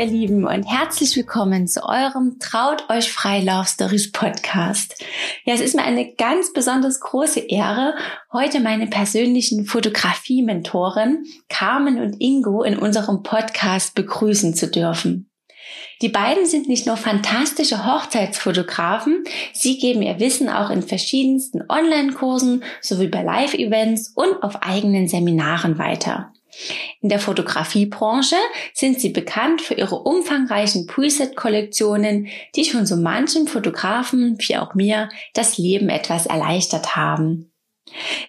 [0.00, 4.94] Ihr Lieben und herzlich willkommen zu eurem Traut euch frei Love Stories Podcast.
[5.44, 7.94] Ja, es ist mir eine ganz besonders große Ehre,
[8.32, 15.30] heute meine persönlichen Fotografie-Mentoren Carmen und Ingo in unserem Podcast begrüßen zu dürfen.
[16.00, 22.64] Die beiden sind nicht nur fantastische Hochzeitsfotografen, sie geben ihr Wissen auch in verschiedensten Online-Kursen
[22.80, 26.32] sowie bei Live-Events und auf eigenen Seminaren weiter.
[27.00, 28.36] In der Fotografiebranche
[28.74, 35.08] sind sie bekannt für ihre umfangreichen Preset-Kollektionen, die schon so manchem Fotografen wie auch mir
[35.34, 37.50] das Leben etwas erleichtert haben.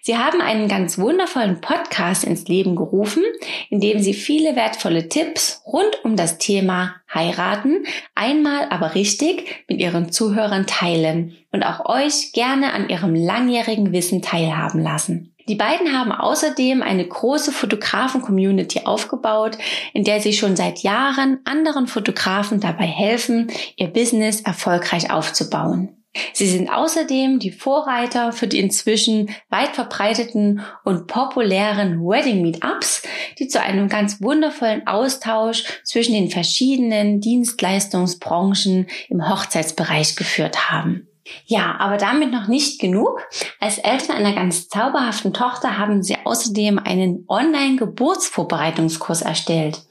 [0.00, 3.22] Sie haben einen ganz wundervollen Podcast ins Leben gerufen,
[3.70, 9.80] in dem Sie viele wertvolle Tipps rund um das Thema Heiraten einmal aber richtig mit
[9.80, 15.31] Ihren Zuhörern teilen und auch euch gerne an Ihrem langjährigen Wissen teilhaben lassen.
[15.48, 19.58] Die beiden haben außerdem eine große Fotografen-Community aufgebaut,
[19.92, 25.96] in der sie schon seit Jahren anderen Fotografen dabei helfen, ihr Business erfolgreich aufzubauen.
[26.34, 33.02] Sie sind außerdem die Vorreiter für die inzwischen weit verbreiteten und populären Wedding Meetups,
[33.38, 41.08] die zu einem ganz wundervollen Austausch zwischen den verschiedenen Dienstleistungsbranchen im Hochzeitsbereich geführt haben.
[41.46, 43.20] Ja, aber damit noch nicht genug.
[43.60, 49.82] Als Eltern einer ganz zauberhaften Tochter haben sie außerdem einen Online-Geburtsvorbereitungskurs erstellt.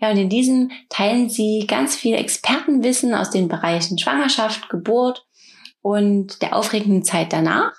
[0.00, 5.26] Ja, und in diesem teilen sie ganz viel Expertenwissen aus den Bereichen Schwangerschaft, Geburt
[5.80, 7.72] und der aufregenden Zeit danach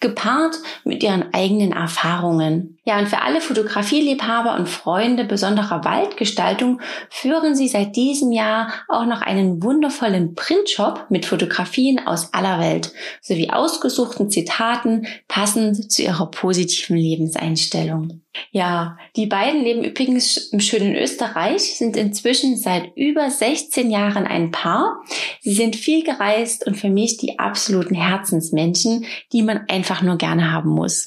[0.00, 2.78] gepaart mit ihren eigenen Erfahrungen.
[2.84, 9.06] Ja, und für alle Fotografieliebhaber und Freunde besonderer Waldgestaltung führen sie seit diesem Jahr auch
[9.06, 16.30] noch einen wundervollen Printshop mit Fotografien aus aller Welt sowie ausgesuchten Zitaten passend zu ihrer
[16.30, 18.22] positiven Lebenseinstellung.
[18.50, 24.50] Ja, die beiden leben übrigens im schönen Österreich, sind inzwischen seit über 16 Jahren ein
[24.50, 25.02] Paar.
[25.40, 30.52] Sie sind viel gereist und für mich die absoluten Herzensmenschen, die man einfach nur gerne
[30.52, 31.06] haben muss.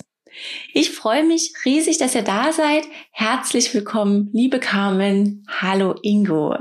[0.73, 2.85] Ich freue mich riesig, dass ihr da seid.
[3.11, 5.45] Herzlich willkommen, liebe Carmen.
[5.47, 6.55] Hallo Ingo.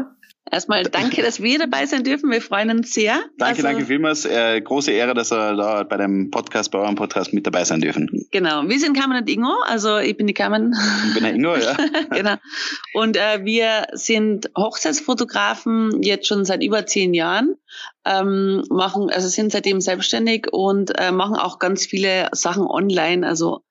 [0.50, 2.30] Erstmal danke, dass wir dabei sein dürfen.
[2.30, 3.20] Wir freuen uns sehr.
[3.38, 4.24] Danke, also, danke vielmals.
[4.24, 7.80] Äh, große Ehre, dass wir da bei dem Podcast, bei eurem Podcast mit dabei sein
[7.80, 8.26] dürfen.
[8.32, 8.66] Genau.
[8.66, 9.54] Wir sind Carmen und Ingo.
[9.66, 10.74] Also ich bin die Carmen.
[11.08, 11.76] Ich bin der Ingo, ja.
[12.10, 12.34] genau.
[12.94, 17.54] Und äh, wir sind Hochzeitsfotografen jetzt schon seit über zehn Jahren.
[18.04, 23.26] Ähm, machen, also sind seitdem selbstständig und äh, machen auch ganz viele Sachen online.
[23.26, 23.62] Also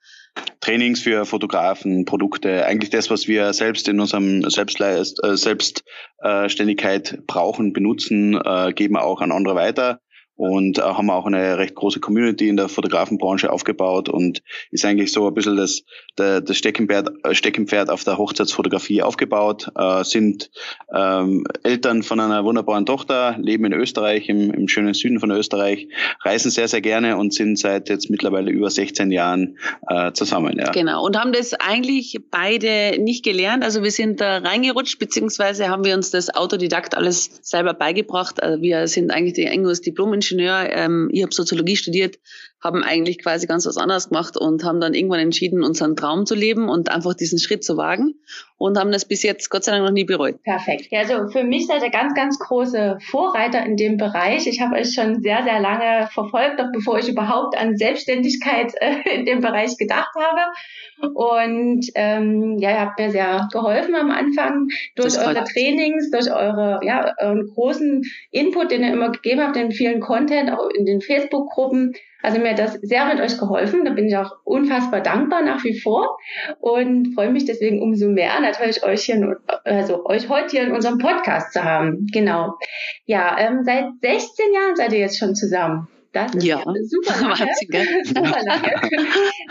[0.62, 7.74] Trainings für Fotografen, Produkte, eigentlich das, was wir selbst in unserem Selbstleist, äh, Selbstständigkeit brauchen,
[7.74, 10.02] benutzen, äh, geben wir auch an andere weiter
[10.40, 14.42] und äh, haben auch eine recht große Community in der Fotografenbranche aufgebaut und
[14.72, 15.84] ist eigentlich so ein bisschen das,
[16.18, 20.50] der, das Steckenpferd, äh, Steckenpferd auf der Hochzeitsfotografie aufgebaut, äh, sind
[20.96, 25.90] ähm, Eltern von einer wunderbaren Tochter, leben in Österreich, im, im schönen Süden von Österreich,
[26.22, 29.58] reisen sehr, sehr gerne und sind seit jetzt mittlerweile über 16 Jahren
[29.90, 30.58] äh, zusammen.
[30.58, 30.72] Ja.
[30.72, 35.84] Genau, und haben das eigentlich beide nicht gelernt, also wir sind da reingerutscht, beziehungsweise haben
[35.84, 38.42] wir uns das Autodidakt alles selber beigebracht.
[38.42, 39.50] Also wir sind eigentlich die
[39.82, 42.18] Diplom-Ingenieur Ingenieur, ähm, ich habe Soziologie studiert,
[42.62, 46.36] haben eigentlich quasi ganz was anderes gemacht und haben dann irgendwann entschieden, unseren Traum zu
[46.36, 48.16] leben und einfach diesen Schritt zu wagen
[48.58, 50.44] und haben das bis jetzt Gott sei Dank noch nie bereut.
[50.44, 50.88] Perfekt.
[50.92, 54.46] Ja, also für mich seid ihr ganz, ganz große Vorreiter in dem Bereich.
[54.48, 58.98] Ich habe euch schon sehr, sehr lange verfolgt, noch bevor ich überhaupt an Selbstständigkeit äh,
[59.16, 61.14] in dem Bereich gedacht habe.
[61.14, 66.82] Und ähm, ja, ihr habt mir sehr geholfen am Anfang durch eure Trainings, durch eure,
[66.84, 71.00] ja, euren großen Input, den ihr immer gegeben habt, in vielen Content, auch in den
[71.00, 71.94] Facebook-Gruppen.
[72.22, 73.86] Also mir hat das sehr mit euch geholfen.
[73.86, 76.18] Da bin ich auch unfassbar dankbar nach wie vor
[76.60, 80.98] und freue mich deswegen umso mehr, natürlich euch hier, also euch heute hier in unserem
[80.98, 82.08] Podcast zu haben.
[82.12, 82.58] Genau.
[83.06, 85.88] Ja, ähm, seit 16 Jahren seid ihr jetzt schon zusammen.
[86.12, 86.58] Das ist ja.
[86.66, 87.14] Wahnsinn, super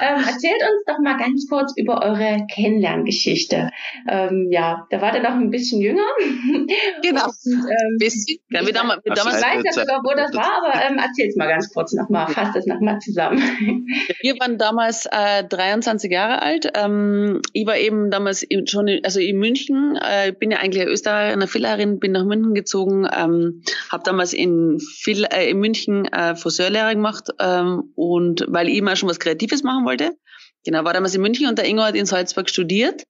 [0.00, 3.70] ähm, erzählt uns doch mal ganz kurz über eure Kennenlerngeschichte.
[4.08, 6.06] Ähm, ja, da war ihr noch ein bisschen jünger.
[7.02, 7.26] Genau.
[7.26, 8.38] Und, ähm, bisschen.
[8.50, 11.36] Ja, wir damals, wir damals ich weiß ja sogar, wo das war, aber ähm, erzähl's
[11.36, 12.28] mal ganz kurz nochmal.
[12.28, 13.40] Fasst das nochmal zusammen.
[14.20, 16.70] Wir waren damals äh, 23 Jahre alt.
[16.74, 19.98] Ähm, ich war eben damals schon, in, also in München.
[20.00, 23.06] Äh, bin ja eigentlich Österreicherin, Fillerin, bin nach München gezogen.
[23.16, 28.76] Ähm, habe damals in, Fill, äh, in München äh, Friseurlehre gemacht ähm, und weil ich
[28.76, 30.16] immer schon was Kreatives machen wollte.
[30.68, 33.04] Genau, war damals in München und der Ingo hat in Salzburg studiert.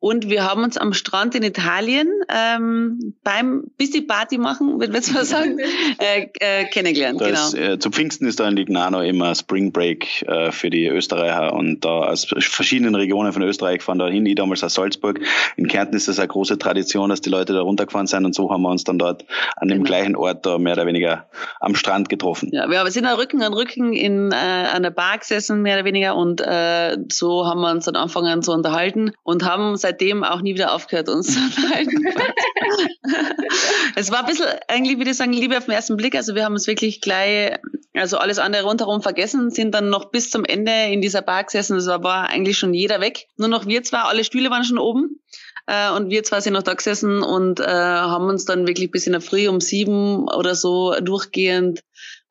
[0.00, 5.12] Und wir haben uns am Strand in Italien ähm, beim bisschen Party machen, würde ich
[5.12, 5.60] mal sagen,
[5.98, 7.20] äh, äh, kennengelernt.
[7.20, 7.46] Da genau.
[7.46, 11.52] Ist, äh, zu Pfingsten ist da in Lignano immer Spring Break äh, für die Österreicher
[11.52, 14.26] und da aus verschiedenen Regionen von Österreich fahren da hin.
[14.26, 15.20] Ich damals aus Salzburg.
[15.56, 18.50] In Kärnten ist das eine große Tradition, dass die Leute da runtergefahren sind und so
[18.50, 19.24] haben wir uns dann dort
[19.54, 19.86] an dem genau.
[19.86, 21.28] gleichen Ort da mehr oder weniger
[21.60, 22.50] am Strand getroffen.
[22.52, 26.16] Ja, wir sind da Rücken an Rücken in äh, einer Bar gesessen, mehr oder weniger
[26.16, 26.40] und
[27.12, 31.08] so haben wir uns dann angefangen zu unterhalten und haben seitdem auch nie wieder aufgehört,
[31.08, 32.06] uns zu unterhalten.
[33.96, 36.14] es war ein bisschen, eigentlich würde ich sagen, Liebe auf den ersten Blick.
[36.14, 37.58] Also wir haben es wirklich gleich,
[37.94, 41.74] also alles andere rundherum vergessen, sind dann noch bis zum Ende in dieser Bar gesessen.
[41.74, 43.26] Also war eigentlich schon jeder weg.
[43.36, 45.20] Nur noch wir zwei, alle Stühle waren schon oben.
[45.66, 49.06] Äh, und wir zwei sind noch da gesessen und äh, haben uns dann wirklich bis
[49.06, 51.82] in der Früh um sieben oder so durchgehend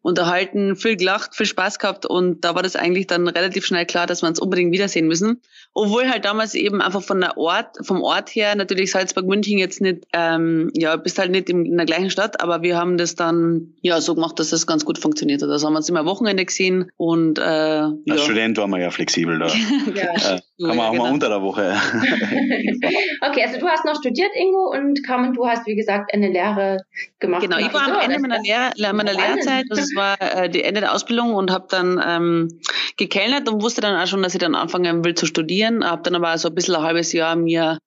[0.03, 4.05] unterhalten, viel gelacht, viel Spaß gehabt und da war das eigentlich dann relativ schnell klar,
[4.05, 5.41] dass wir uns unbedingt wiedersehen müssen.
[5.75, 9.81] Obwohl halt damals eben einfach von der Ort, vom Ort her natürlich Salzburg, München jetzt
[9.81, 13.73] nicht, ähm, ja, bist halt nicht in, der gleichen Stadt, aber wir haben das dann
[13.81, 15.49] ja so gemacht, dass das ganz gut funktioniert hat.
[15.49, 18.17] Also haben wir uns immer Wochenende gesehen und äh, Als ja.
[18.17, 19.47] Student waren wir ja flexibel da.
[19.95, 20.35] ja.
[20.35, 21.03] Äh, kann man auch genau.
[21.05, 21.73] mal unter der Woche.
[23.21, 26.85] okay, also du hast noch studiert, Ingo, und Carmen, du hast, wie gesagt, eine Lehre
[27.19, 27.41] gemacht.
[27.41, 30.93] Genau, ich war am Ende meiner, Lehr meiner Lehrzeit, das war äh, die Ende der
[30.93, 32.59] Ausbildung und habe dann ähm,
[32.97, 35.62] gekellnert und wusste dann auch schon, dass ich dann anfangen will zu studieren.
[35.69, 37.77] Habe dann aber so ein bisschen ein halbes Jahr mir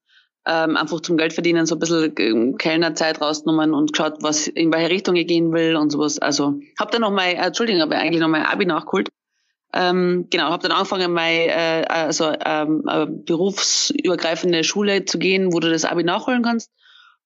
[0.47, 4.73] ähm, einfach zum Geld verdienen so ein bisschen ähm, Kellnerzeit rausgenommen und geschaut, was in
[4.73, 6.19] welche Richtung ich gehen will und sowas.
[6.19, 9.09] Also habe dann noch mal, äh, Entschuldigung, aber eigentlich noch mein Abi nachgeholt
[9.77, 15.61] ähm, genau, habe dann angefangen, meine äh, also ähm, äh, berufsübergreifende Schule zu gehen, wo
[15.61, 16.71] du das Abi nachholen kannst.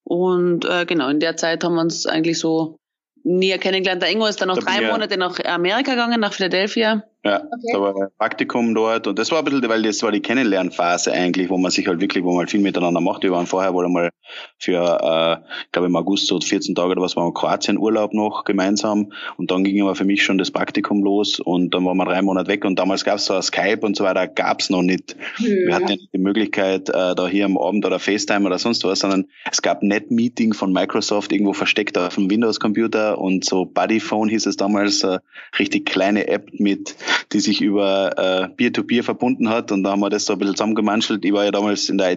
[0.02, 2.78] Und äh, genau, in der Zeit haben wir uns eigentlich so
[3.22, 4.02] näher kennengelernt.
[4.02, 7.04] Der Ingo ist dann noch drei Monate nach Amerika gegangen, nach Philadelphia.
[7.22, 7.72] Ja, okay.
[7.72, 11.12] da war ein Praktikum dort und das war ein bisschen, weil das war die Kennenlernphase
[11.12, 13.22] eigentlich, wo man sich halt wirklich, wo man halt viel miteinander macht.
[13.22, 14.10] Wir waren vorher wohl einmal
[14.58, 18.12] für, äh, ich glaube im August so 14 Tage oder was waren wir Kroatien Urlaub
[18.14, 21.96] noch gemeinsam und dann ging aber für mich schon das Praktikum los und dann waren
[21.96, 24.82] wir drei Monate weg und damals gab es so Skype und so weiter, gab's noch
[24.82, 25.16] nicht.
[25.38, 25.48] Ja.
[25.48, 28.84] Wir hatten ja nicht die Möglichkeit, äh, da hier am Abend oder FaceTime oder sonst
[28.84, 34.28] was, sondern es gab Net-Meeting von Microsoft irgendwo versteckt auf dem Windows-Computer und so Buddyphone
[34.28, 35.18] hieß es damals, äh,
[35.58, 36.96] richtig kleine App mit
[37.32, 39.72] die sich über äh, Peer-to-Peer verbunden hat.
[39.72, 41.24] Und da haben wir das so ein bisschen zusammengemanschelt.
[41.24, 42.08] Ich war ja damals in der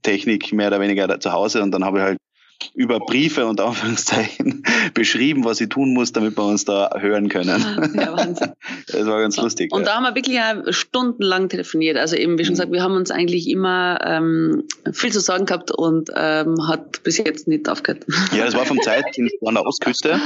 [0.00, 2.18] IT-Technik mehr oder weniger zu Hause und dann habe ich halt
[2.74, 4.62] über Briefe und Anführungszeichen
[4.94, 7.92] beschrieben, was sie tun muss, damit wir uns da hören können.
[7.94, 8.52] Ja, Wahnsinn.
[8.86, 9.72] Das war ganz lustig.
[9.72, 9.86] Und ja.
[9.86, 11.96] da haben wir wirklich ja stundenlang telefoniert.
[11.96, 12.56] Also eben, wie schon mhm.
[12.56, 17.18] gesagt, wir haben uns eigentlich immer ähm, viel zu sagen gehabt und ähm, hat bis
[17.18, 18.04] jetzt nicht aufgehört.
[18.32, 20.20] Ja, das war vom Zeitdienst an der Ostküste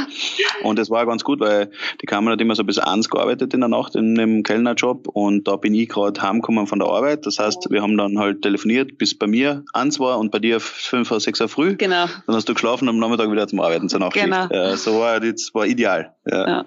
[0.63, 1.71] und das war ganz gut, weil
[2.03, 5.49] die Kamera hat immer so bis eins gearbeitet in der Nacht in dem Kellnerjob und
[5.49, 7.25] da bin ich gerade heimgekommen von der Arbeit.
[7.27, 10.61] Das heißt, wir haben dann halt telefoniert, bis bei mir eins war und bei dir
[10.61, 11.77] fünf oder sechs Uhr früh.
[11.77, 12.07] Genau.
[12.27, 14.25] Dann hast du geschlafen am Nachmittag wieder zum Arbeiten zur Nachtschicht.
[14.27, 14.47] Genau.
[14.51, 16.15] Ja, so war das war ideal.
[16.27, 16.49] Ja.
[16.49, 16.65] ja.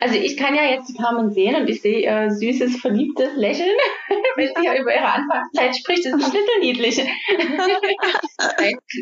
[0.00, 3.76] Also ich kann ja jetzt die Carmen sehen und ich sehe ihr süßes, verliebtes Lächeln,
[4.36, 6.06] wenn sie ja über ihre Anfangszeit spricht.
[6.06, 6.96] Das ist ein bisschen niedlich.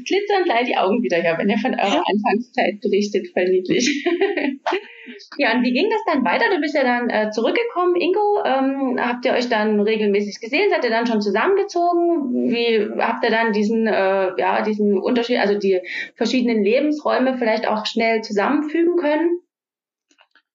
[0.07, 3.29] Glitzern gleich die Augen wieder her, wenn ihr von eurer Anfangszeit berichtet.
[3.35, 4.07] Voll niedlich.
[5.37, 6.47] ja, und wie ging das dann weiter?
[6.49, 8.43] Du bist ja dann äh, zurückgekommen, Ingo.
[8.47, 10.71] Ähm, habt ihr euch dann regelmäßig gesehen?
[10.71, 12.51] Seid ihr dann schon zusammengezogen?
[12.51, 15.79] Wie habt ihr dann diesen, äh, ja, diesen Unterschied, also die
[16.15, 19.43] verschiedenen Lebensräume vielleicht auch schnell zusammenfügen können?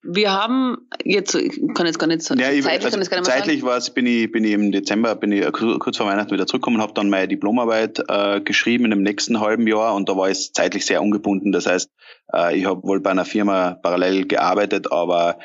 [0.04, 3.62] Wir haben jetzt, ich kann jetzt gar nicht sagen, ja, ich, zeitlich, also kann zeitlich
[3.62, 6.82] war es, bin ich, bin ich im Dezember, bin ich kurz vor Weihnachten wieder zurückgekommen,
[6.82, 10.52] habe dann meine Diplomarbeit äh, geschrieben in dem nächsten halben Jahr und da war es
[10.52, 11.52] zeitlich sehr ungebunden.
[11.52, 11.88] Das heißt,
[12.34, 15.38] äh, ich habe wohl bei einer Firma parallel gearbeitet, aber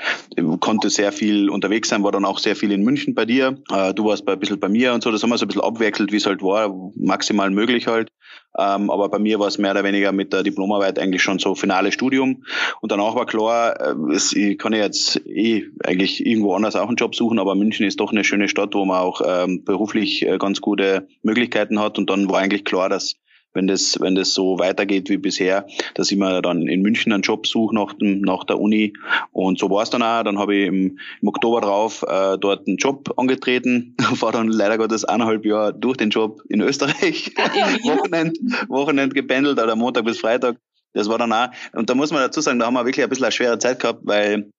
[0.59, 3.57] konnte sehr viel unterwegs sein, war dann auch sehr viel in München bei dir.
[3.71, 5.49] Äh, du warst bei, ein bisschen bei mir und so, das haben wir so ein
[5.49, 8.09] bisschen abwechselt, wie es halt war, maximal möglich halt.
[8.57, 11.53] Ähm, aber bei mir war es mehr oder weniger mit der Diplomarbeit eigentlich schon so
[11.53, 12.43] finale Studium.
[12.81, 16.95] Und danach war klar, äh, es, ich kann jetzt eh eigentlich irgendwo anders auch einen
[16.95, 20.37] Job suchen, aber München ist doch eine schöne Stadt, wo man auch ähm, beruflich äh,
[20.37, 21.97] ganz gute Möglichkeiten hat.
[21.99, 23.15] Und dann war eigentlich klar, dass
[23.53, 27.23] wenn das, wenn das so weitergeht wie bisher, dass ich mir dann in München einen
[27.23, 28.93] Job suche nach, dem, nach der Uni.
[29.31, 30.23] Und so war es dann auch.
[30.23, 34.77] Dann habe ich im, im Oktober drauf äh, dort einen Job angetreten, war dann leider
[34.77, 37.33] Gottes eineinhalb Jahre durch den Job in Österreich,
[37.83, 38.37] Wochenend,
[38.67, 40.57] Wochenend gependelt oder Montag bis Freitag.
[40.93, 43.09] Das war dann auch, und da muss man dazu sagen, da haben wir wirklich ein
[43.09, 44.49] bisschen eine schwere Zeit gehabt, weil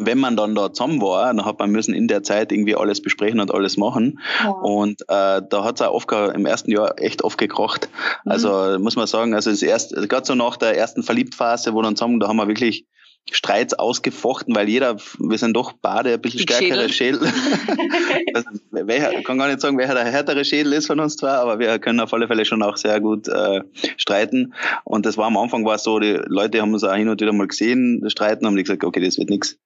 [0.00, 3.02] wenn man dann da zusammen war, dann hat man müssen in der Zeit irgendwie alles
[3.02, 4.18] besprechen und alles machen.
[4.42, 4.50] Ja.
[4.50, 7.88] Und äh, da hat es auch oft im ersten Jahr echt oft gekracht.
[8.24, 8.32] Mhm.
[8.32, 11.96] Also muss man sagen, also das erste, gerade so nach der ersten Verliebtphase, wo dann
[11.96, 12.86] zusammen, da haben wir wirklich
[13.32, 17.20] Streits ausgefochten, weil jeder, wir sind doch beide ein bisschen stärkere Schädel.
[18.34, 21.58] also, welcher, kann gar nicht sagen, welcher der härtere Schädel ist von uns zwei, aber
[21.58, 23.60] wir können auf alle Fälle schon auch sehr gut äh,
[23.96, 24.54] streiten.
[24.84, 27.20] Und das war am Anfang war es so, die Leute haben uns auch hin und
[27.20, 29.58] wieder mal gesehen, streiten, haben die gesagt, okay, das wird nichts.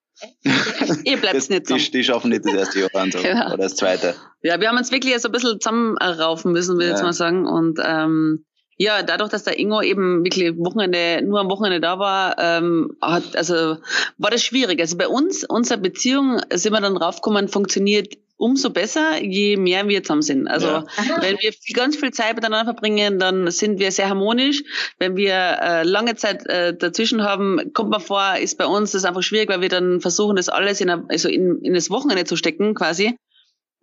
[1.04, 1.84] Ihr bleibt das, nicht zusammen.
[1.84, 3.20] Die, die, schaffen nicht das erste Jahr an, so.
[3.20, 3.46] genau.
[3.46, 4.14] oder das zweite.
[4.42, 6.94] Ja, wir haben uns wirklich so ein bisschen zusammenraufen müssen, will ich ja.
[6.96, 7.46] jetzt mal sagen.
[7.46, 8.44] Und ähm,
[8.76, 13.36] ja, dadurch, dass der Ingo eben wirklich Wochenende, nur am Wochenende da war, ähm, hat,
[13.36, 13.76] also
[14.18, 14.80] war das schwierig.
[14.80, 20.02] Also bei uns, unsere Beziehung, sind wir dann raufgekommen, funktioniert umso besser, je mehr wir
[20.02, 20.48] zusammen sind.
[20.48, 20.84] Also ja.
[21.20, 24.62] wenn wir ganz viel Zeit miteinander verbringen, dann sind wir sehr harmonisch.
[24.98, 29.04] Wenn wir äh, lange Zeit äh, dazwischen haben, kommt man vor, ist bei uns das
[29.04, 32.36] einfach schwierig, weil wir dann versuchen, das alles in, also in, in das Wochenende zu
[32.36, 33.16] stecken quasi.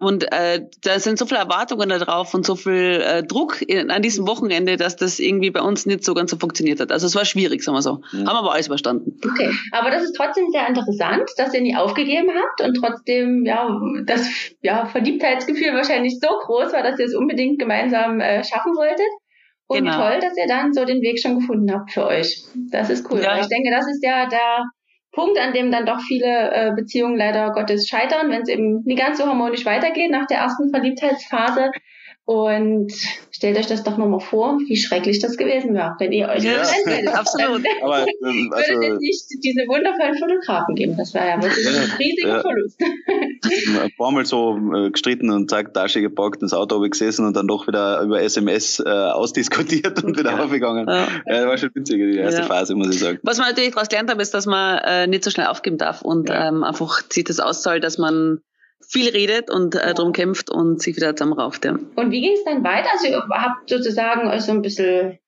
[0.01, 3.91] Und äh, da sind so viele Erwartungen da drauf und so viel äh, Druck in,
[3.91, 6.91] an diesem Wochenende, dass das irgendwie bei uns nicht so ganz so funktioniert hat.
[6.91, 8.01] Also es war schwierig, sagen wir so.
[8.12, 8.25] Ja.
[8.25, 9.20] Haben aber alles überstanden.
[9.24, 13.79] Okay, aber das ist trotzdem sehr interessant, dass ihr nie aufgegeben habt und trotzdem ja
[14.08, 14.27] das
[14.63, 19.05] ja, Verliebtheitsgefühl wahrscheinlich so groß war, dass ihr es unbedingt gemeinsam äh, schaffen wolltet.
[19.67, 19.98] Und genau.
[19.98, 22.43] toll, dass ihr dann so den Weg schon gefunden habt für euch.
[22.72, 23.22] Das ist cool.
[23.22, 23.39] Ja.
[23.39, 24.65] Ich denke, das ist ja der
[25.12, 28.96] Punkt, an dem dann doch viele äh, Beziehungen leider Gottes scheitern, wenn es eben nie
[28.96, 31.72] ganz so harmonisch weitergeht nach der ersten Verliebtheitsphase.
[32.31, 32.93] Und
[33.31, 36.63] stellt euch das doch nochmal vor, wie schrecklich das gewesen wäre, wenn ihr euch ja,
[36.63, 37.07] hättet.
[37.13, 37.61] Absolut.
[37.81, 40.95] Aber, ähm, also, würde es nicht diese wundervollen Fotografen geben.
[40.95, 42.39] Das wäre ja wirklich ein riesiger ja.
[42.39, 42.79] Verlust.
[42.81, 47.27] Ein paar Mal so äh, gestritten und zack, Tasche gepackt, ins Auto habe ich gesessen
[47.27, 50.43] und dann doch wieder über SMS äh, ausdiskutiert und wieder ja.
[50.45, 50.88] aufgegangen.
[50.88, 51.07] Ja.
[51.25, 53.19] ja, das war schon witzig, die erste Phase, muss ich sagen.
[53.23, 56.01] Was man natürlich daraus gelernt hat, ist, dass man äh, nicht so schnell aufgeben darf
[56.01, 58.39] und ähm, einfach zieht das auszahlt, dass man
[58.88, 61.65] viel redet und äh, drum kämpft und sich wieder zusammenrauft.
[61.65, 61.77] Ja.
[61.95, 62.89] Und wie ging es dann weiter?
[62.93, 65.19] Also ihr habt sozusagen so ein bisschen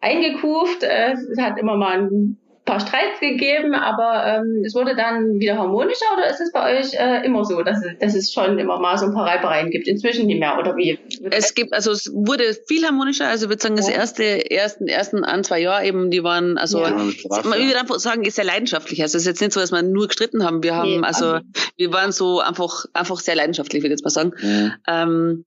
[0.00, 0.82] eingekuft.
[0.82, 2.38] Äh, es hat immer mal ein
[2.70, 6.94] paar Streits gegeben, aber ähm, es wurde dann wieder harmonischer oder ist es bei euch
[6.94, 9.88] äh, immer so, dass, dass es schon immer mal so ein paar Reibereien gibt?
[9.88, 10.98] Inzwischen nicht mehr oder wie?
[11.30, 13.94] Es gibt, also es wurde viel harmonischer, also ich würde sagen, das ja.
[13.94, 16.90] erste, ersten, ersten ein, zwei Jahre eben, die waren, also ja.
[16.90, 19.02] man würde einfach sagen, ist sehr leidenschaftlich.
[19.02, 20.62] Also es ist jetzt nicht so, dass wir nur gestritten haben.
[20.62, 21.46] Wir haben, nee, also, also
[21.76, 24.32] wir waren so einfach, einfach sehr leidenschaftlich, würde ich jetzt mal sagen.
[24.40, 24.72] Mhm.
[24.86, 25.44] Ähm,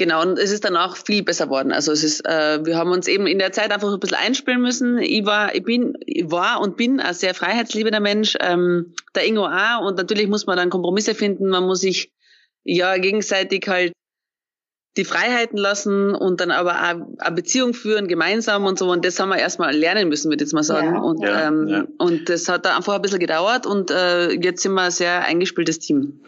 [0.00, 1.72] Genau, und es ist dann auch viel besser worden.
[1.72, 4.62] Also es ist, äh, wir haben uns eben in der Zeit einfach ein bisschen einspielen
[4.62, 4.96] müssen.
[4.96, 9.44] Ich war, ich bin, ich war und bin ein sehr freiheitsliebender Mensch, ähm, der Ingo
[9.44, 9.86] auch.
[9.86, 11.50] Und natürlich muss man dann Kompromisse finden.
[11.50, 12.14] Man muss sich
[12.64, 13.92] ja gegenseitig halt
[14.96, 18.90] die Freiheiten lassen und dann aber auch eine Beziehung führen, gemeinsam und so.
[18.90, 20.94] Und das haben wir erstmal lernen müssen, würde ich jetzt mal sagen.
[20.94, 21.00] Ja.
[21.00, 21.84] Und, ja, ähm, ja.
[21.98, 25.24] und das hat da einfach ein bisschen gedauert und äh, jetzt sind wir ein sehr
[25.24, 26.20] eingespieltes Team.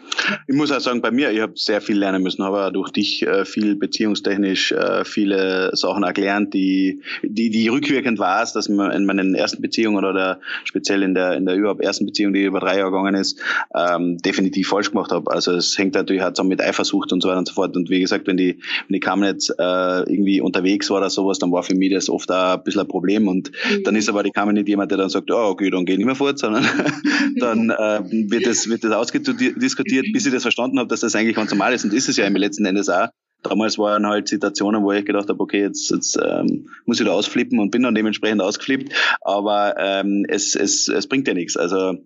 [0.47, 3.27] Ich muss auch sagen, bei mir, ich habe sehr viel lernen müssen, habe durch dich
[3.27, 9.05] äh, viel beziehungstechnisch äh, viele Sachen erklärt, die, die, die rückwirkend war dass man in
[9.05, 12.77] meinen ersten Beziehungen oder speziell in der, in der überhaupt ersten Beziehung, die über drei
[12.77, 13.39] Jahre gegangen ist,
[13.75, 15.31] ähm, definitiv falsch gemacht habe.
[15.31, 17.75] Also es hängt natürlich auch zusammen mit Eifersucht und so weiter und so fort.
[17.75, 21.39] Und wie gesagt, wenn die wenn ich kaum nicht äh, irgendwie unterwegs war oder sowas,
[21.39, 23.27] dann war für mich das oft auch ein bisschen ein Problem.
[23.27, 23.83] Und mhm.
[23.83, 26.05] dann ist aber die Kammer nicht jemand, der dann sagt, oh, okay, dann geh nicht
[26.05, 26.65] mehr fort, sondern
[27.39, 31.35] dann äh, wird das, wird das ausdiskutiert, bis ich das verstanden habe, dass das eigentlich
[31.35, 31.83] ganz normal ist.
[31.83, 33.07] Und ist es ja im letzten Endes auch.
[33.43, 37.11] Damals waren halt Situationen, wo ich gedacht habe, okay, jetzt, jetzt ähm, muss ich da
[37.11, 38.93] ausflippen und bin dann dementsprechend ausgeflippt.
[39.19, 41.57] Aber ähm, es, es, es bringt ja nichts.
[41.57, 41.97] Also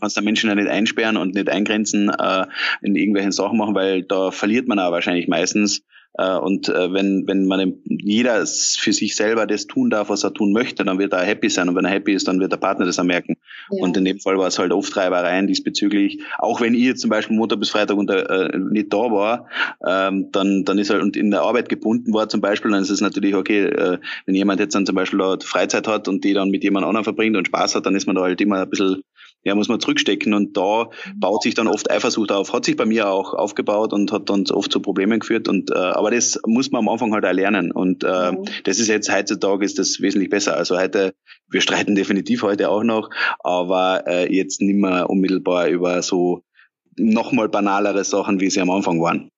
[0.00, 2.46] kannst den Menschen ja nicht einsperren und nicht eingrenzen äh,
[2.82, 5.82] in irgendwelchen Sachen machen, weil da verliert man auch wahrscheinlich meistens.
[6.18, 10.34] Äh, und äh, wenn, wenn man jeder für sich selber das tun darf, was er
[10.34, 11.68] tun möchte, dann wird er happy sein.
[11.68, 13.36] Und wenn er happy ist, dann wird der Partner das auch merken.
[13.70, 13.82] Ja.
[13.82, 16.20] Und in dem Fall war es halt oft Reibereien diesbezüglich.
[16.38, 19.46] Auch wenn ich jetzt zum Beispiel Montag bis Freitag unter, äh, nicht da war,
[19.86, 22.90] ähm, dann, dann ist halt und in der Arbeit gebunden war zum Beispiel, dann ist
[22.90, 26.50] es natürlich okay, äh, wenn jemand jetzt dann zum Beispiel Freizeit hat und die dann
[26.50, 29.02] mit jemand anderem verbringt und Spaß hat, dann ist man da halt immer ein bisschen
[29.44, 32.52] ja, muss man zurückstecken und da baut sich dann oft Eifersucht auf.
[32.52, 35.48] Hat sich bei mir auch aufgebaut und hat dann oft zu Problemen geführt.
[35.48, 37.70] Und äh, aber das muss man am Anfang halt auch lernen.
[37.70, 38.44] Und äh, mhm.
[38.64, 40.56] das ist jetzt heutzutage ist das wesentlich besser.
[40.56, 41.14] Also heute,
[41.48, 46.42] wir streiten definitiv heute auch noch, aber äh, jetzt nicht mehr unmittelbar über so
[46.96, 49.30] nochmal banalere Sachen, wie sie am Anfang waren.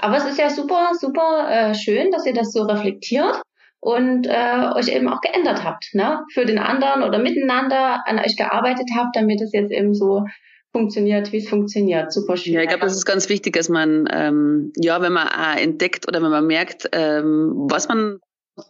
[0.00, 3.42] Aber es ist ja super, super äh, schön, dass ihr das so reflektiert
[3.80, 6.24] und äh, euch eben auch geändert habt, ne?
[6.32, 10.24] Für den anderen oder miteinander an euch gearbeitet habt, damit es jetzt eben so
[10.72, 12.12] funktioniert, wie es funktioniert.
[12.12, 12.54] Super schön.
[12.54, 16.06] Ja, ich glaube, das ist ganz wichtig, dass man, ähm, ja, wenn man auch entdeckt
[16.08, 18.18] oder wenn man merkt, ähm, was man,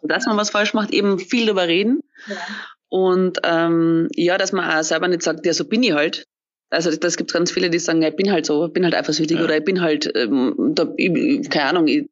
[0.02, 2.00] dass man was falsch macht, eben viel darüber reden.
[2.26, 2.36] Ja.
[2.90, 6.24] Und ähm, ja, dass man auch selber nicht sagt, ja, so bin ich halt.
[6.70, 8.94] Also das gibt ganz viele, die sagen, ja, ich bin halt so, ich bin halt
[8.94, 9.44] eifersüchtig ja.
[9.44, 12.08] oder ich bin halt, ähm, da, ich, keine Ahnung, ich,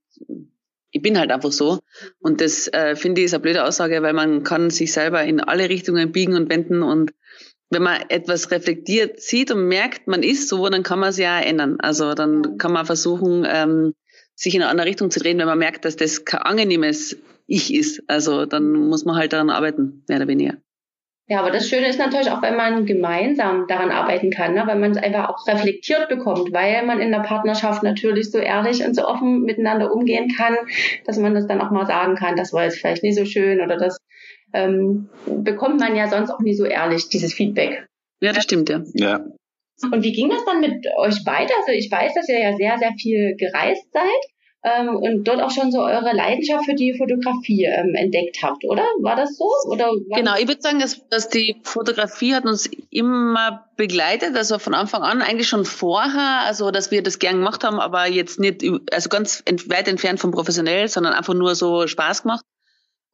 [0.91, 1.81] ich bin halt einfach so.
[2.21, 5.41] Und das äh, finde ich ist eine blöde Aussage, weil man kann sich selber in
[5.41, 7.13] alle Richtungen biegen und wenden und
[7.71, 11.41] wenn man etwas reflektiert sieht und merkt, man ist so, dann kann man es ja
[11.41, 11.79] ändern.
[11.81, 13.95] Also dann kann man versuchen, ähm,
[14.35, 17.17] sich in eine andere Richtung zu drehen, wenn man merkt, dass das kein angenehmes
[17.49, 18.03] Ich ist.
[18.07, 20.57] Also dann muss man halt daran arbeiten, mehr oder weniger.
[21.29, 24.63] Ja, aber das Schöne ist natürlich auch, wenn man gemeinsam daran arbeiten kann, ne?
[24.67, 28.85] wenn man es einfach auch reflektiert bekommt, weil man in der Partnerschaft natürlich so ehrlich
[28.85, 30.55] und so offen miteinander umgehen kann,
[31.05, 33.61] dass man das dann auch mal sagen kann, das war jetzt vielleicht nicht so schön
[33.61, 33.99] oder das
[34.53, 37.87] ähm, bekommt man ja sonst auch nie so ehrlich, dieses Feedback.
[38.21, 38.83] Ja, das stimmt, ja.
[38.95, 39.21] Ja.
[39.83, 41.55] Und wie ging das dann mit euch weiter?
[41.59, 44.36] Also ich weiß, dass ihr ja sehr, sehr viel gereist seid
[44.67, 48.83] ähm, und dort auch schon so eure Leidenschaft für die Fotografie ähm, entdeckt habt, oder?
[49.01, 49.49] War das so?
[49.69, 54.75] Oder genau, ich würde sagen, dass, dass die Fotografie hat uns immer begleitet, also von
[54.75, 58.65] Anfang an eigentlich schon vorher, also dass wir das gern gemacht haben, aber jetzt nicht,
[58.93, 62.45] also ganz weit entfernt von professionell, sondern einfach nur so Spaß gemacht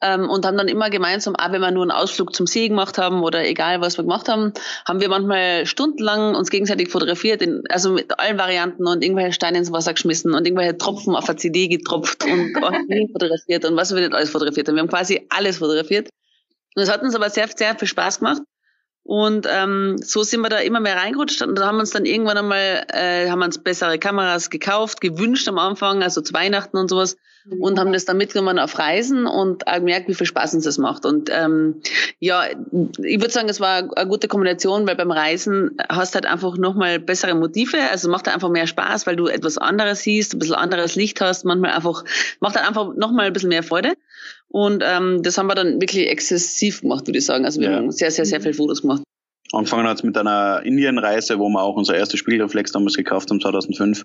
[0.03, 2.99] ähm, und haben dann immer gemeinsam, auch wenn wir nur einen Ausflug zum See gemacht
[2.99, 4.53] haben oder egal was wir gemacht haben,
[4.87, 9.59] haben wir manchmal stundenlang uns gegenseitig fotografiert, in, also mit allen Varianten und irgendwelche Steine
[9.59, 12.53] ins Wasser geschmissen und irgendwelche Tropfen auf eine CD getropft und
[13.13, 14.75] fotografiert und was wir nicht alles fotografiert haben.
[14.75, 16.09] Wir haben quasi alles fotografiert.
[16.75, 18.43] Und es hat uns aber sehr, sehr viel Spaß gemacht.
[19.05, 22.05] Und ähm, so sind wir da immer mehr reingerutscht und da haben wir uns dann
[22.05, 26.89] irgendwann einmal, äh, haben uns bessere Kameras gekauft, gewünscht am Anfang, also zu Weihnachten und
[26.89, 27.61] sowas mhm.
[27.61, 30.79] und haben das dann mitgenommen auf Reisen und auch gemerkt, wie viel Spaß uns das
[30.79, 31.05] macht.
[31.05, 31.83] Und ähm,
[32.21, 36.27] ja, ich würde sagen, es war eine gute Kombination, weil beim Reisen hast du halt
[36.27, 40.35] einfach nochmal bessere Motive, also macht halt einfach mehr Spaß, weil du etwas anderes siehst,
[40.35, 42.05] ein bisschen anderes Licht hast, manchmal einfach,
[42.39, 43.95] macht halt einfach nochmal ein bisschen mehr Freude.
[44.53, 47.47] Und ähm, das haben wir dann wirklich exzessiv gemacht, würde ich sagen.
[47.47, 47.79] Also wir ja.
[47.79, 49.03] haben sehr, sehr, sehr viele Fotos gemacht.
[49.51, 53.41] Angefangen hat es mit einer Indienreise, wo wir auch unser erstes Spiegelreflex damals gekauft haben,
[53.41, 54.05] 2005.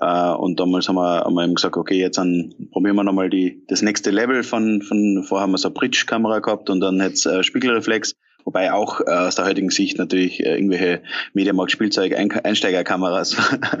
[0.00, 3.30] Äh, und damals haben wir, haben wir eben gesagt, okay, jetzt dann probieren wir nochmal
[3.30, 7.00] die, das nächste Level von, von vorher haben wir so eine Bridge-Kamera gehabt und dann
[7.00, 8.14] jetzt äh, Spiegelreflex.
[8.44, 11.02] Wobei auch äh, aus der heutigen Sicht natürlich äh, irgendwelche
[11.34, 13.36] Mediamarkt-Spielzeug-Einsteigerkameras,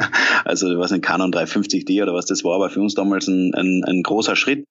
[0.44, 3.84] also was ein Canon 350D oder was das war, aber für uns damals ein, ein,
[3.84, 4.64] ein großer Schritt.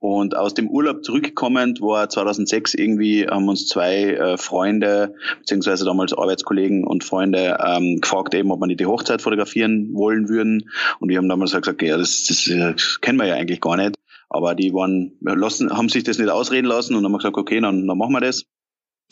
[0.00, 6.14] Und aus dem Urlaub zurückkommend war 2006 irgendwie, haben uns zwei äh, Freunde, beziehungsweise damals
[6.14, 10.70] Arbeitskollegen und Freunde ähm, gefragt eben, ob wir nicht die Hochzeit fotografieren wollen würden.
[11.00, 13.96] Und die haben damals gesagt, ja, das, das, das kennen wir ja eigentlich gar nicht.
[14.30, 17.86] Aber die waren, lassen, haben sich das nicht ausreden lassen und haben gesagt, okay, dann,
[17.86, 18.46] dann machen wir das.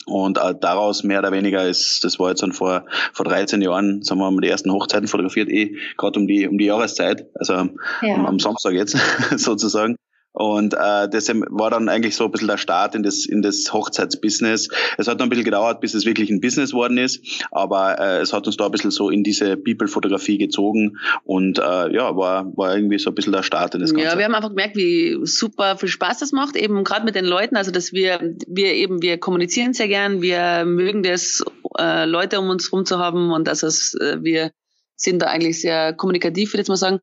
[0.07, 4.01] Und äh, daraus mehr oder weniger ist, das war jetzt dann vor, vor 13 Jahren,
[4.01, 7.27] sagen wir, haben wir die ersten Hochzeiten fotografiert, eh gerade um die, um die Jahreszeit,
[7.35, 8.15] also ja.
[8.15, 8.97] am, am Samstag jetzt
[9.35, 9.97] sozusagen.
[10.39, 13.73] Und äh, das war dann eigentlich so ein bisschen der Start in das, in das
[13.73, 14.69] Hochzeitsbusiness.
[14.97, 17.21] Es hat noch ein bisschen gedauert, bis es wirklich ein Business worden ist,
[17.51, 21.93] aber äh, es hat uns da ein bisschen so in diese People-Fotografie gezogen und äh,
[21.93, 24.05] ja, war, war irgendwie so ein bisschen der Start in das Ganze.
[24.05, 27.25] Ja, wir haben einfach gemerkt, wie super viel Spaß das macht, eben gerade mit den
[27.25, 31.43] Leuten, also dass wir, wir eben, wir kommunizieren sehr gern, wir mögen das,
[31.77, 34.51] äh, Leute um uns rum zu haben und dass es, äh, wir
[34.95, 36.99] sind da eigentlich sehr kommunikativ, würde ich jetzt mal sagen.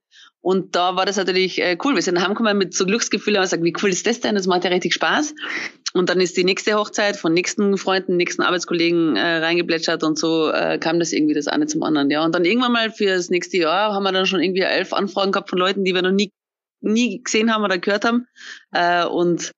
[0.46, 1.96] Und da war das natürlich äh, cool.
[1.96, 4.36] Wir sind heimgekommen mit so Glücksgefühlen und gesagt, wie cool ist das denn?
[4.36, 5.34] Das macht ja richtig Spaß.
[5.92, 10.52] Und dann ist die nächste Hochzeit von nächsten Freunden, nächsten Arbeitskollegen äh, reingeplätschert und so
[10.52, 12.12] äh, kam das irgendwie das eine zum anderen.
[12.12, 12.24] Ja.
[12.24, 15.32] Und dann irgendwann mal für das nächste Jahr haben wir dann schon irgendwie elf Anfragen
[15.32, 16.30] gehabt von Leuten, die wir noch nie
[16.80, 18.28] nie gesehen haben oder gehört haben.
[18.70, 19.50] Äh, und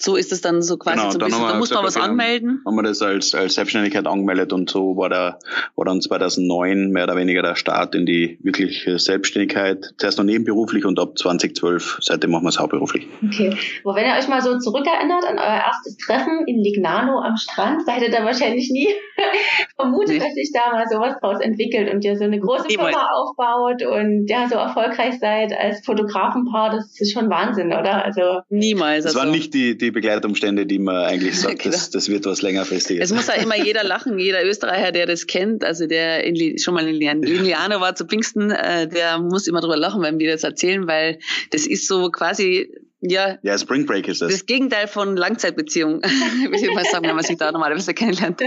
[0.00, 2.62] so ist es dann so quasi genau, so ein bisschen, da muss man was anmelden.
[2.64, 5.38] Haben wir das als, als Selbstständigkeit angemeldet und so war der,
[5.74, 9.94] war dann 2009 mehr oder weniger der Start in die wirkliche Selbstständigkeit.
[9.98, 13.08] Zuerst noch nebenberuflich und ab 2012, seitdem machen wir es hauptberuflich.
[13.26, 13.56] Okay.
[13.82, 17.84] Wo wenn ihr euch mal so zurückerinnert an euer erstes Treffen in Lignano am Strand,
[17.84, 18.88] seid ihr da wahrscheinlich nie
[20.12, 20.18] nee.
[20.18, 22.94] dass sich da mal sowas draus entwickelt und ihr so eine große Niemals.
[22.94, 28.04] Firma aufbaut und ja, so erfolgreich seid als Fotografenpaar, das ist schon Wahnsinn, oder?
[28.04, 29.04] Also Niemals.
[29.04, 29.26] Das also.
[29.26, 31.74] war nicht die, die Begleitumstände, die man eigentlich sagt, genau.
[31.74, 33.10] das, das wird was längerfristiges.
[33.10, 36.74] Es muss ja immer jeder lachen, jeder Österreicher, der das kennt, also der in, schon
[36.74, 40.44] mal in Liano war zu Pfingsten, äh, der muss immer drüber lachen, wenn wir das
[40.44, 41.18] erzählen, weil
[41.50, 44.32] das ist so quasi ja, ja, Spring Break ist das.
[44.32, 48.42] Das Gegenteil von Langzeitbeziehung, würde ich mal sagen, wenn man sich da normalerweise kennenlernt.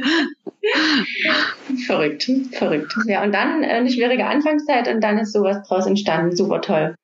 [1.88, 2.94] verrückt, verrückt.
[3.08, 6.36] Ja, und dann eine schwierige Anfangszeit und dann ist sowas draus entstanden.
[6.36, 6.96] Super toll.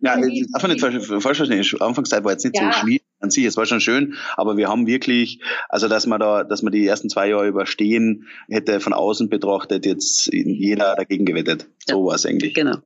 [0.00, 1.64] Ja, darf man nicht falsch verstehen.
[1.80, 2.72] Anfangszeit war jetzt nicht ja.
[2.72, 3.02] so schwierig.
[3.20, 3.44] an sich.
[3.44, 6.86] Es war schon schön, aber wir haben wirklich, also dass man da, dass man die
[6.86, 11.68] ersten zwei Jahre überstehen, hätte von außen betrachtet jetzt jeder dagegen gewettet.
[11.86, 12.54] So war es eigentlich.
[12.54, 12.78] Genau.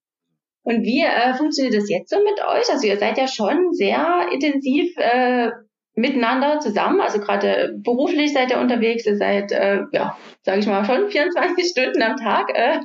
[0.67, 2.69] Und wie äh, funktioniert das jetzt so mit euch?
[2.73, 5.51] Also ihr seid ja schon sehr intensiv äh,
[5.95, 7.01] miteinander zusammen.
[7.01, 11.71] Also gerade beruflich seid ihr unterwegs, ihr seid, äh, ja, sage ich mal, schon 24
[11.71, 12.51] Stunden am Tag.
[12.53, 12.81] Äh,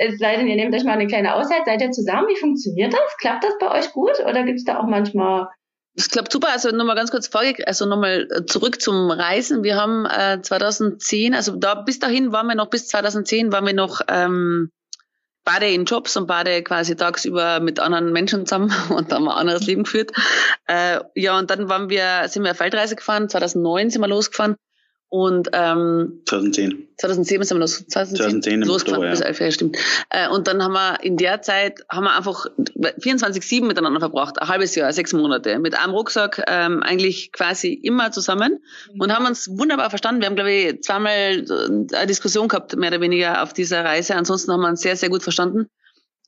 [0.00, 2.26] es sei denn, ihr nehmt euch mal eine kleine Auszeit, seid ihr zusammen.
[2.26, 3.16] Wie funktioniert das?
[3.20, 5.46] Klappt das bei euch gut oder gibt es da auch manchmal
[5.96, 6.48] das klappt super.
[6.50, 9.62] Also nochmal ganz kurz vorge also nochmal äh, zurück zum Reisen.
[9.62, 13.74] Wir haben äh, 2010, also da bis dahin waren wir noch bis 2010 waren wir
[13.74, 14.72] noch ähm,
[15.44, 19.66] beide in Jobs und beide quasi tagsüber mit anderen Menschen zusammen und haben ein anderes
[19.66, 20.12] Leben geführt.
[20.66, 24.56] Äh, ja, und dann waren wir, sind wir auf Feldreise gefahren, 2009 sind wir losgefahren
[25.14, 26.88] und ähm, 2010.
[26.98, 29.78] 2007 sind wir los, 2010, 2010 losgefahren, bis elf Jahre, stimmt.
[30.10, 32.46] Äh, und dann haben wir in der Zeit haben wir einfach
[32.84, 38.12] 24-7 miteinander verbracht, ein halbes Jahr, sechs Monate, mit einem Rucksack, ähm, eigentlich quasi immer
[38.12, 38.60] zusammen
[38.92, 39.00] mhm.
[39.00, 40.20] und haben uns wunderbar verstanden.
[40.20, 41.44] Wir haben, glaube ich, zweimal
[41.92, 44.14] eine Diskussion gehabt, mehr oder weniger auf dieser Reise.
[44.14, 45.68] Ansonsten haben wir uns sehr, sehr gut verstanden.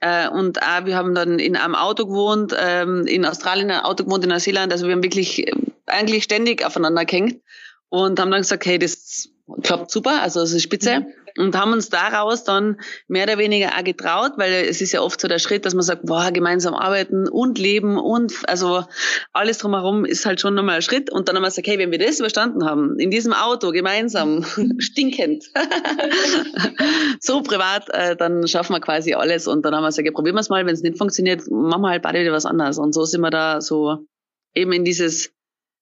[0.00, 4.04] Äh, und auch, wir haben dann in einem Auto gewohnt, ähm, in Australien ein Auto
[4.04, 4.72] gewohnt, in Neuseeland.
[4.72, 5.52] Also wir haben wirklich äh,
[5.86, 7.40] eigentlich ständig aufeinander gehängt
[7.88, 9.28] und haben dann gesagt, hey, das
[9.62, 11.00] klappt super, also das ist spitze.
[11.00, 11.06] Mhm.
[11.36, 15.20] Und haben uns daraus dann mehr oder weniger auch getraut, weil es ist ja oft
[15.20, 18.84] so der Schritt, dass man sagt, boah, gemeinsam arbeiten und leben und also
[19.32, 21.10] alles drumherum ist halt schon nochmal ein Schritt.
[21.10, 24.44] Und dann haben wir gesagt, hey, wenn wir das überstanden haben, in diesem Auto gemeinsam,
[24.78, 25.44] stinkend,
[27.20, 29.46] so privat, äh, dann schaffen wir quasi alles.
[29.46, 31.82] Und dann haben wir gesagt, ja, probieren wir es mal, wenn es nicht funktioniert, machen
[31.82, 32.78] wir halt beide wieder was anderes.
[32.78, 34.06] Und so sind wir da so
[34.54, 35.32] eben in dieses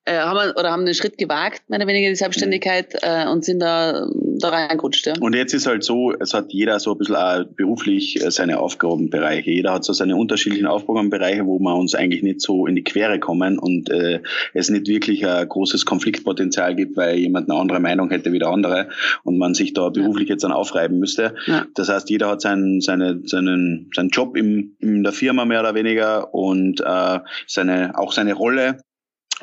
[0.04, 3.44] äh, haben wir, oder haben einen Schritt gewagt, mehr oder weniger die Selbstständigkeit äh, und
[3.44, 4.06] sind da,
[4.38, 5.06] da reingerutscht.
[5.06, 5.14] Ja.
[5.20, 8.58] Und jetzt ist halt so, es hat jeder so ein bisschen auch beruflich äh, seine
[8.58, 9.50] Aufgabenbereiche.
[9.50, 13.18] Jeder hat so seine unterschiedlichen Aufgabenbereiche, wo wir uns eigentlich nicht so in die Quere
[13.18, 14.20] kommen und äh,
[14.52, 18.48] es nicht wirklich ein großes Konfliktpotenzial gibt, weil jemand eine andere Meinung hätte wie der
[18.48, 18.88] andere
[19.22, 21.34] und man sich da beruflich jetzt dann aufreiben müsste.
[21.46, 21.66] Ja.
[21.74, 25.74] Das heißt, jeder hat seinen, seine, seinen, seinen Job im, in der Firma mehr oder
[25.74, 28.78] weniger und äh, seine, auch seine Rolle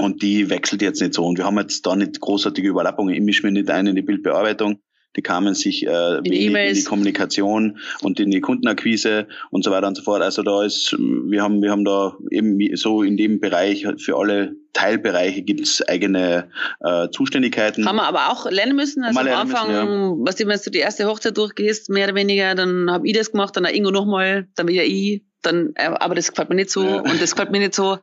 [0.01, 1.25] und die wechselt jetzt nicht so.
[1.25, 3.13] Und wir haben jetzt da nicht großartige Überlappungen.
[3.13, 4.79] Ich mische mir nicht ein in die Bildbearbeitung.
[5.17, 9.71] Die kamen sich äh, in, die, in die Kommunikation und in die Kundenakquise und so
[9.71, 10.21] weiter und so fort.
[10.21, 14.55] Also da ist, wir haben, wir haben da eben so in dem Bereich für alle
[14.71, 17.85] Teilbereiche gibt es eigene äh, Zuständigkeiten.
[17.85, 19.03] Haben wir aber auch lernen müssen.
[19.03, 20.15] Also am Anfang, müssen, ja.
[20.19, 23.31] was du, wenn du die erste Hochzeit durchgehst, mehr oder weniger, dann habe ich das
[23.31, 26.69] gemacht, dann auch Ingo nochmal, dann wieder ich, dann, äh, aber das gefällt mir nicht
[26.69, 27.01] so ja.
[27.01, 27.97] und das gefällt mir nicht so.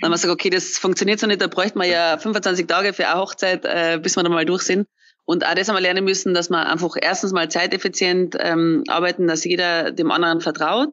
[0.00, 2.92] Dann haben wir gesagt, okay, das funktioniert so nicht, da bräuchte man ja 25 Tage
[2.92, 4.88] für eine Hochzeit, äh, bis wir da mal durch sind.
[5.24, 9.26] Und auch das haben wir lernen müssen, dass wir einfach erstens mal zeiteffizient ähm, arbeiten,
[9.26, 10.88] dass jeder dem anderen vertraut,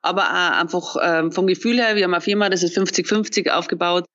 [0.00, 4.06] aber auch einfach ähm, vom Gefühl her, wir haben eine Firma, das ist 50-50 aufgebaut,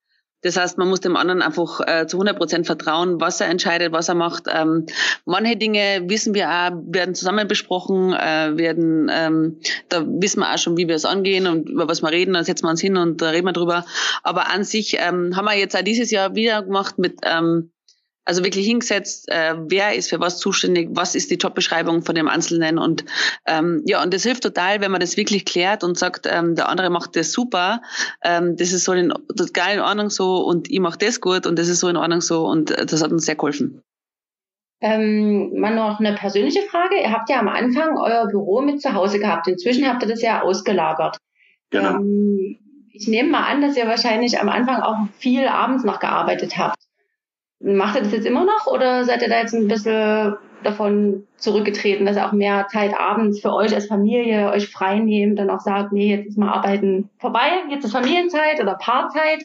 [0.41, 3.91] das heißt, man muss dem anderen einfach äh, zu 100 Prozent vertrauen, was er entscheidet,
[3.91, 4.43] was er macht.
[4.47, 4.85] Ähm,
[5.25, 10.57] manche Dinge wissen wir auch, werden zusammen besprochen, äh, werden, ähm, da wissen wir auch
[10.57, 12.97] schon, wie wir es angehen und über was wir reden, dann setzen wir uns hin
[12.97, 13.85] und da reden wir drüber.
[14.21, 17.71] Aber an sich ähm, haben wir jetzt auch dieses Jahr wieder gemacht mit ähm,
[18.27, 22.27] also wirklich hingesetzt, äh, wer ist für was zuständig, was ist die Jobbeschreibung von dem
[22.27, 23.05] Einzelnen und
[23.45, 26.67] ähm, ja, und das hilft total, wenn man das wirklich klärt und sagt, ähm, der
[26.67, 27.81] andere macht das super,
[28.21, 31.57] ähm, das ist so in, total in Ordnung so und ich mache das gut und
[31.57, 33.81] das ist so in Ordnung so und äh, das hat uns sehr geholfen.
[34.81, 37.01] Ähm, mal noch eine persönliche Frage.
[37.01, 39.47] Ihr habt ja am Anfang euer Büro mit zu Hause gehabt.
[39.47, 41.17] Inzwischen habt ihr das ja ausgelagert.
[41.71, 41.95] Genau.
[41.95, 42.59] Ähm,
[42.91, 46.86] ich nehme mal an, dass ihr wahrscheinlich am Anfang auch viel abends noch gearbeitet habt.
[47.59, 52.05] Macht ihr das jetzt immer noch oder seid ihr da jetzt ein bisschen davon zurückgetreten,
[52.05, 55.59] dass ihr auch mehr Zeit abends für euch als Familie euch frei nehmt und auch
[55.59, 59.43] sagt, nee, jetzt ist mal Arbeiten vorbei, jetzt ist Familienzeit oder Paarzeit?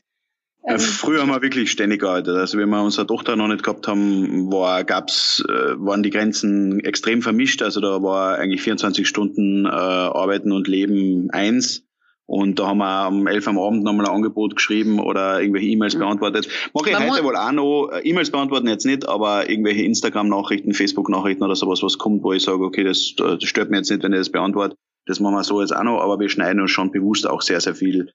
[0.65, 2.37] Ähm, Früher haben wir wirklich ständig gearbeitet.
[2.37, 6.81] Also wenn wir unsere Tochter noch nicht gehabt haben, war, gab's, äh, waren die Grenzen
[6.81, 7.63] extrem vermischt.
[7.63, 11.85] Also da war eigentlich 24 Stunden äh, Arbeiten und Leben eins.
[12.27, 15.95] Und da haben wir um elf am Abend nochmal ein Angebot geschrieben oder irgendwelche E-Mails
[15.95, 16.01] mhm.
[16.01, 16.49] beantwortet.
[16.73, 17.91] Mache ich Man heute wohl auch noch.
[17.93, 22.43] Äh, E-Mails beantworten jetzt nicht, aber irgendwelche Instagram-Nachrichten, Facebook-Nachrichten oder sowas, was kommt, wo ich
[22.43, 24.77] sage, okay, das, das stört mir jetzt nicht, wenn ich das beantworte.
[25.07, 27.61] Das machen wir so jetzt auch noch, aber wir schneiden uns schon bewusst auch sehr,
[27.61, 28.13] sehr viel äh,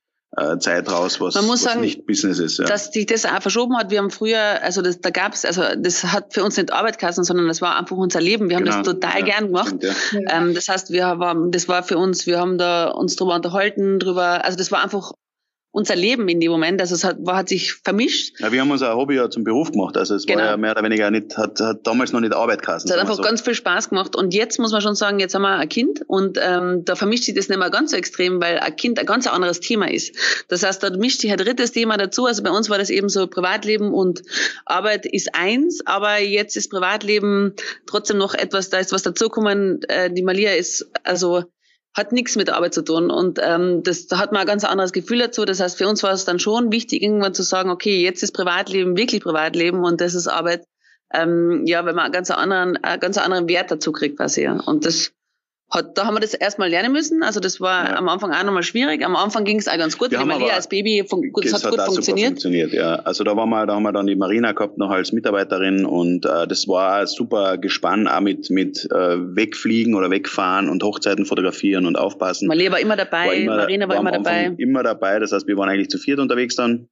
[0.60, 2.60] Zeit raus, was, Man muss was sagen, nicht Business ist.
[2.60, 2.66] Ja.
[2.66, 3.90] Dass sich das auch verschoben hat.
[3.90, 7.24] Wir haben früher, also das, da gab's, also das hat für uns nicht Arbeit geheißen,
[7.24, 8.50] sondern das war einfach unser Leben.
[8.50, 8.78] Wir haben genau.
[8.78, 9.76] das total ja, gern gemacht.
[9.82, 9.94] Ja.
[10.30, 14.00] ähm, das heißt, wir haben, das war für uns, wir haben da uns drüber unterhalten,
[14.00, 15.13] drüber, also das war einfach
[15.71, 16.82] unser Leben in dem Moment.
[16.82, 18.39] Also es hat, war, hat sich vermischt.
[18.39, 19.97] Ja, wir haben unser Hobby ja zum Beruf gemacht.
[19.97, 20.39] Also es genau.
[20.39, 22.89] war ja mehr oder weniger nicht, hat, hat damals noch nicht Arbeit geheißen.
[22.89, 23.21] Es hat einfach so.
[23.21, 24.15] ganz viel Spaß gemacht.
[24.15, 27.25] Und jetzt muss man schon sagen, jetzt haben wir ein Kind und ähm, da vermischt
[27.25, 30.15] sich das nicht mehr ganz so extrem, weil ein Kind ein ganz anderes Thema ist.
[30.47, 32.25] Das heißt, da mischt sich ein drittes Thema dazu.
[32.25, 34.23] Also bei uns war das eben so Privatleben und
[34.65, 37.53] Arbeit ist eins, aber jetzt ist Privatleben
[37.86, 39.82] trotzdem noch etwas, da ist was dazugekommen.
[39.89, 41.43] Äh, die Malia ist also
[41.97, 43.10] hat nichts mit Arbeit zu tun.
[43.10, 45.43] Und ähm, das, da hat man ein ganz anderes Gefühl dazu.
[45.45, 48.33] Das heißt, für uns war es dann schon wichtig, irgendwann zu sagen, okay, jetzt ist
[48.33, 50.65] Privatleben wirklich Privatleben und das ist Arbeit.
[51.12, 54.43] Ähm, ja, wenn man einen ganz anderen, einen ganz anderen Wert dazu kriegt, quasi.
[54.43, 54.60] Ja.
[54.60, 55.12] Und das
[55.69, 57.23] hat, da haben wir das erstmal lernen müssen.
[57.23, 57.95] Also das war ja.
[57.97, 59.03] am Anfang auch nochmal schwierig.
[59.06, 60.12] Am Anfang ging es auch ganz gut.
[60.12, 62.30] Wir die Maria als Baby fun gut, das hat, gut funktioniert.
[62.30, 62.71] funktioniert.
[62.71, 65.86] Ja, also da waren wir, da haben wir dann die Marina gehabt noch als Mitarbeiterin
[65.86, 71.25] und äh, das war super Gespann auch mit mit äh, wegfliegen oder wegfahren und Hochzeiten
[71.25, 72.47] fotografieren und aufpassen.
[72.47, 74.53] Maria war immer dabei, war immer, Marina war, war immer dabei.
[74.58, 75.19] Immer dabei.
[75.19, 76.88] Das heißt, wir waren eigentlich zu viert unterwegs dann.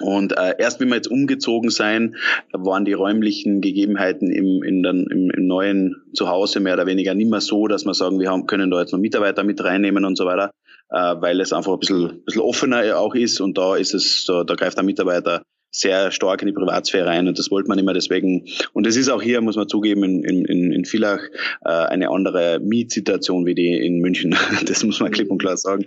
[0.00, 2.16] Und äh, erst wenn wir jetzt umgezogen sein,
[2.52, 7.30] waren die räumlichen Gegebenheiten im, in den, im, im neuen Zuhause mehr oder weniger nicht
[7.30, 10.16] mehr so, dass wir sagen, wir haben, können da jetzt noch Mitarbeiter mit reinnehmen und
[10.16, 10.50] so weiter,
[10.90, 14.44] äh, weil es einfach ein bisschen, bisschen offener auch ist und da ist es, da,
[14.44, 17.94] da greift der Mitarbeiter sehr stark in die Privatsphäre ein und das wollte man immer
[17.94, 18.44] deswegen.
[18.74, 21.20] Und es ist auch hier, muss man zugeben, in, in, in Villach
[21.64, 24.36] äh, eine andere Mietsituation wie die in München.
[24.66, 25.84] Das muss man klipp und klar sagen.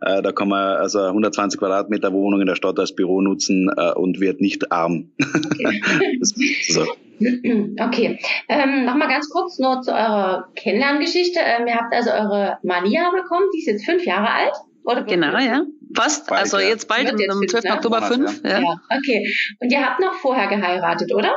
[0.00, 3.92] Äh, da kann man also 120 Quadratmeter Wohnung in der Stadt als Büro nutzen äh,
[3.92, 5.12] und wird nicht arm.
[5.20, 5.82] Okay.
[6.68, 6.84] so.
[7.20, 11.40] Okay, ähm, nochmal ganz kurz nur zu eurer Kennenlerngeschichte.
[11.42, 14.54] Ähm, ihr habt also eure Malia bekommen, die ist jetzt fünf Jahre alt.
[14.88, 15.66] Oder genau, ja.
[15.94, 16.28] Fast.
[16.28, 16.68] Bald, also ja.
[16.68, 17.64] jetzt bald, am 12.
[17.64, 17.72] Ne?
[17.72, 18.42] Oktober 5.
[18.42, 18.60] Ja.
[18.60, 18.80] ja.
[18.88, 19.34] Okay.
[19.60, 21.34] Und ihr habt noch vorher geheiratet, oder?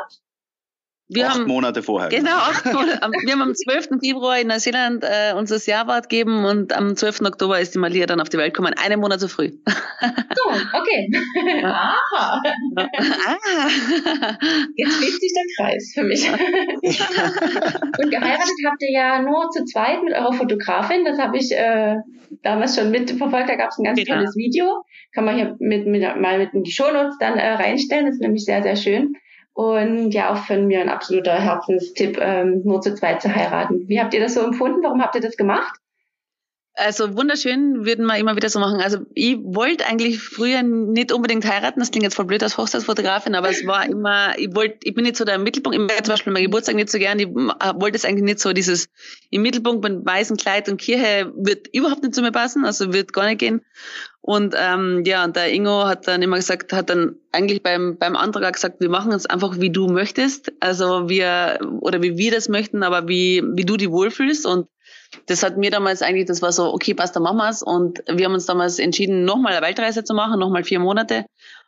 [1.13, 2.07] Wir acht haben, Monate vorher.
[2.07, 3.01] Genau, acht Monate.
[3.25, 3.99] Wir haben am 12.
[4.01, 7.21] Februar in Neuseeland äh, uns das Jahrbad gegeben und am 12.
[7.21, 8.73] Oktober ist die Malia dann auf die Welt gekommen.
[8.81, 9.51] Einen Monat zu früh.
[9.99, 11.11] So, okay.
[11.65, 11.97] Aha.
[12.15, 13.59] Ah.
[14.77, 16.29] Jetzt schließt sich der Kreis für mich.
[16.29, 21.03] und geheiratet habt ihr ja nur zu zweit mit eurer Fotografin.
[21.03, 21.97] Das habe ich äh,
[22.41, 23.49] damals schon mitverfolgt.
[23.49, 24.15] Da gab es ein ganz genau.
[24.15, 24.85] tolles Video.
[25.13, 28.05] Kann man hier mit, mit, mal mit in die Shownotes dann äh, reinstellen.
[28.05, 29.17] Das ist nämlich sehr, sehr schön.
[29.53, 33.87] Und ja, auch von mir ein absoluter Herzenstipp, ähm, nur zu zweit zu heiraten.
[33.87, 34.81] Wie habt ihr das so empfunden?
[34.81, 35.80] Warum habt ihr das gemacht?
[36.73, 38.79] Also wunderschön, würden wir immer wieder so machen.
[38.79, 43.35] Also ich wollte eigentlich früher nicht unbedingt heiraten, das klingt jetzt voll blöd als Hochzeitsfotografin,
[43.35, 46.13] aber es war immer, ich wollte, ich bin nicht so der Mittelpunkt, ich mag zum
[46.13, 48.87] Beispiel mein Geburtstag nicht so gern, ich wollte es eigentlich nicht so dieses
[49.31, 53.11] im Mittelpunkt mit weißem Kleid und Kirche wird überhaupt nicht zu mir passen, also wird
[53.11, 53.61] gar nicht gehen.
[54.21, 58.15] Und ähm, ja, und der Ingo hat dann immer gesagt, hat dann eigentlich beim, beim
[58.15, 60.53] Antrag gesagt, wir machen es einfach, wie du möchtest.
[60.59, 64.45] Also wir, oder wie wir das möchten, aber wie, wie du dich wohlfühlst.
[64.45, 64.67] Und
[65.25, 67.61] das hat mir damals eigentlich, das war so, okay, passt, dann machen wir's.
[67.61, 71.25] Und wir haben uns damals entschieden, nochmal eine Weltreise zu machen, nochmal vier Monate.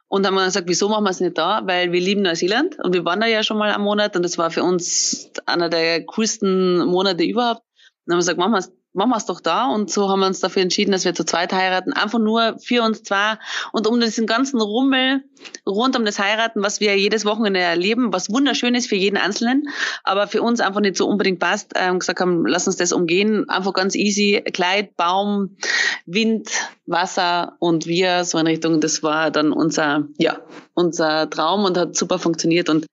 [0.08, 1.62] Und haben dann gesagt, wieso machen wir es nicht da?
[1.66, 4.38] Weil wir lieben Neuseeland und wir waren da ja schon mal einen Monat und das
[4.38, 7.62] war für uns einer der coolsten Monate überhaupt.
[7.62, 7.66] Und
[8.06, 9.68] dann haben wir gesagt, machen wir es machen wir es doch da.
[9.68, 11.94] Und so haben wir uns dafür entschieden, dass wir zu zweit heiraten.
[11.94, 13.38] Einfach nur für uns zwei
[13.72, 15.24] und um diesen ganzen Rummel
[15.68, 19.68] rund um das Heiraten, was wir jedes Wochenende erleben, was wunderschön ist für jeden Einzelnen,
[20.04, 23.50] aber für uns einfach nicht so unbedingt passt, ähm, gesagt haben, lass uns das umgehen.
[23.50, 24.42] Einfach ganz easy.
[24.54, 25.58] Kleid, Baum,
[26.06, 26.50] Wind,
[26.86, 30.40] Wasser und wir so in Richtung, das war dann unser, ja,
[30.74, 32.86] unser Traum und hat super funktioniert und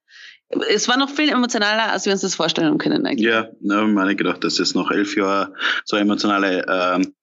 [0.69, 3.27] es war noch viel emotionaler, als wir uns das vorstellen können eigentlich.
[3.27, 5.53] Ja, ne, ich meine gedacht, dass es noch elf Jahre
[5.85, 7.13] so emotionale ähm,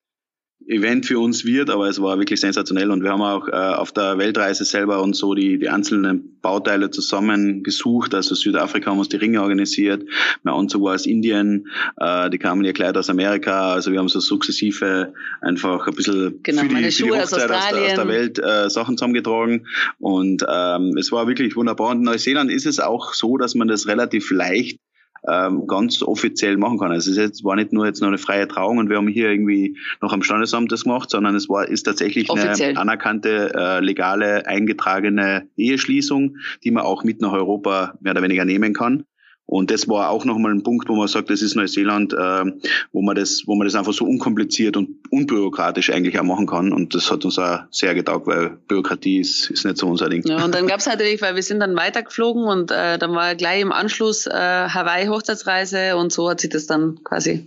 [0.68, 2.90] Event für uns wird, aber es war wirklich sensationell.
[2.90, 6.90] Und wir haben auch äh, auf der Weltreise selber und so die, die einzelnen Bauteile
[6.90, 8.14] zusammengesucht.
[8.14, 10.04] Also Südafrika haben uns die Ringe organisiert,
[10.42, 14.09] mein Anzug war aus Indien, äh, die kamen ja gleich aus Amerika, also wir haben
[14.09, 17.94] so sukzessive einfach ein bisschen genau, für, die, für die Hochzeit aus, aus, der, aus
[17.94, 19.66] der Welt äh, Sachen zusammengetragen.
[19.98, 21.90] Und ähm, es war wirklich wunderbar.
[21.90, 24.78] Und in Neuseeland ist es auch so, dass man das relativ leicht
[25.26, 26.90] ähm, ganz offiziell machen kann.
[26.90, 29.09] Also es ist jetzt, war nicht nur jetzt noch eine freie Trauung und wir haben
[29.09, 32.70] hier irgendwie noch am Standesamt das gemacht, sondern es war ist tatsächlich offiziell.
[32.70, 38.44] eine anerkannte, äh, legale, eingetragene Eheschließung, die man auch mit nach Europa mehr oder weniger
[38.44, 39.04] nehmen kann.
[39.50, 42.44] Und das war auch nochmal ein Punkt, wo man sagt, das ist Neuseeland, äh,
[42.92, 46.70] wo man das, wo man das einfach so unkompliziert und unbürokratisch eigentlich auch machen kann.
[46.70, 50.22] Und das hat uns auch sehr getaugt, weil Bürokratie ist, ist nicht so unser Ding.
[50.26, 53.62] Ja, und dann gab's natürlich, weil wir sind dann weitergeflogen und äh, dann war gleich
[53.62, 57.46] im Anschluss äh, Hawaii Hochzeitsreise und so hat sich das dann quasi.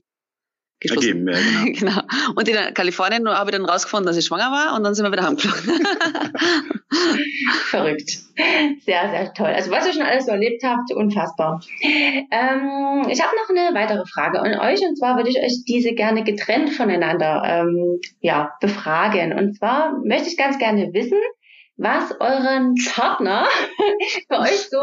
[0.90, 1.80] Ergeben, ja, genau.
[1.80, 2.02] genau.
[2.36, 5.12] Und in Kalifornien habe ich dann rausgefunden, dass ich schwanger war und dann sind wir
[5.12, 5.86] wieder heimgeflogen.
[7.70, 8.10] Verrückt.
[8.86, 9.48] Sehr, sehr toll.
[9.48, 11.62] Also was ihr schon alles so erlebt habt, unfassbar.
[11.84, 15.94] Ähm, ich habe noch eine weitere Frage an euch und zwar würde ich euch diese
[15.94, 19.34] gerne getrennt voneinander ähm, ja, befragen.
[19.34, 21.20] Und zwar möchte ich ganz gerne wissen,
[21.78, 23.48] was euren Partner
[24.28, 24.80] für euch so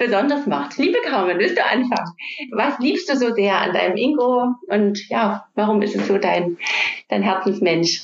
[0.00, 0.78] besonders macht.
[0.78, 2.12] Liebe Carmen, willst du anfangen?
[2.50, 6.56] Was liebst du so sehr an deinem Ingo und ja, warum ist es so dein,
[7.08, 8.02] dein Herzensmensch?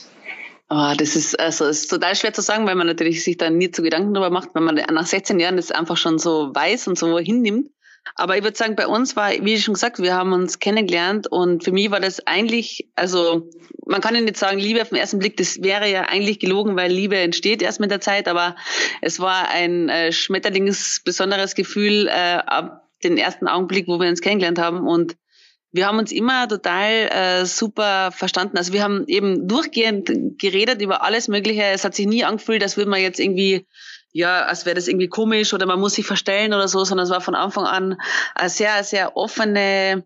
[0.69, 3.71] Oh, das ist also ist total schwer zu sagen, weil man natürlich sich da nie
[3.71, 6.99] zu Gedanken darüber macht, wenn man nach 16 Jahren das einfach schon so weiß und
[6.99, 7.71] so hinnimmt.
[8.15, 11.65] Aber ich würde sagen, bei uns war, wie schon gesagt, wir haben uns kennengelernt und
[11.65, 13.51] für mich war das eigentlich, also
[13.87, 16.77] man kann ja nicht sagen, Liebe auf den ersten Blick, das wäre ja eigentlich gelogen,
[16.77, 18.57] weil Liebe entsteht erst mit der Zeit, aber
[19.03, 24.59] es war ein äh, schmetterlingsbesonderes Gefühl äh, ab den ersten Augenblick, wo wir uns kennengelernt
[24.59, 25.17] haben und
[25.73, 28.57] wir haben uns immer total äh, super verstanden.
[28.57, 31.65] Also wir haben eben durchgehend geredet über alles Mögliche.
[31.65, 33.67] Es hat sich nie angefühlt, als würde man jetzt irgendwie
[34.17, 37.11] ja, als wäre das irgendwie komisch oder man muss sich verstellen oder so, sondern es
[37.11, 38.01] war von Anfang an
[38.35, 40.05] eine sehr, sehr offene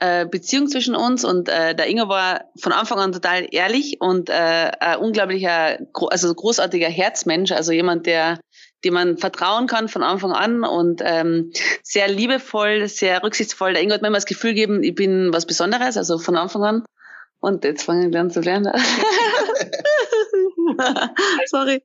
[0.00, 4.28] äh, Beziehung zwischen uns und äh, der Ingo war von Anfang an total ehrlich und
[4.28, 5.78] äh, ein unglaublicher,
[6.10, 8.40] also großartiger Herzmensch, also jemand, der
[8.84, 13.72] dem man vertrauen kann von Anfang an und ähm, sehr liebevoll, sehr rücksichtsvoll.
[13.72, 16.62] Der Ingo hat mir immer das Gefühl gegeben, ich bin was Besonderes, also von Anfang
[16.64, 16.84] an.
[17.40, 18.72] Und jetzt fange ich an zu lernen.
[21.46, 21.82] Sorry.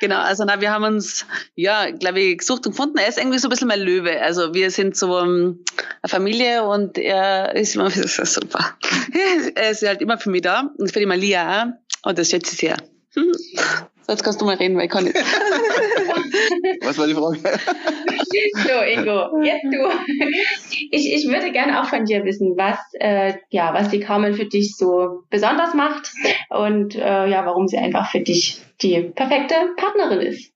[0.00, 2.98] Genau, also na, wir haben uns, ja, glaube ich, gesucht und gefunden.
[2.98, 4.20] Er ist irgendwie so ein bisschen mein Löwe.
[4.20, 5.64] Also wir sind so um, ähm,
[6.02, 8.76] eine Familie und er ist immer, ist super.
[9.54, 12.08] er ist halt immer für mich da und für die Malia auch.
[12.10, 12.76] Und das schätze ich sehr.
[14.12, 15.16] Jetzt kannst du mal reden, weil ich kann nicht.
[16.82, 17.38] Was war die Frage?
[17.38, 19.88] so, Ingo, jetzt du.
[20.90, 24.44] Ich, ich würde gerne auch von dir wissen, was, äh, ja, was die Carmen für
[24.44, 26.12] dich so besonders macht
[26.50, 30.51] und äh, ja, warum sie einfach für dich die perfekte Partnerin ist.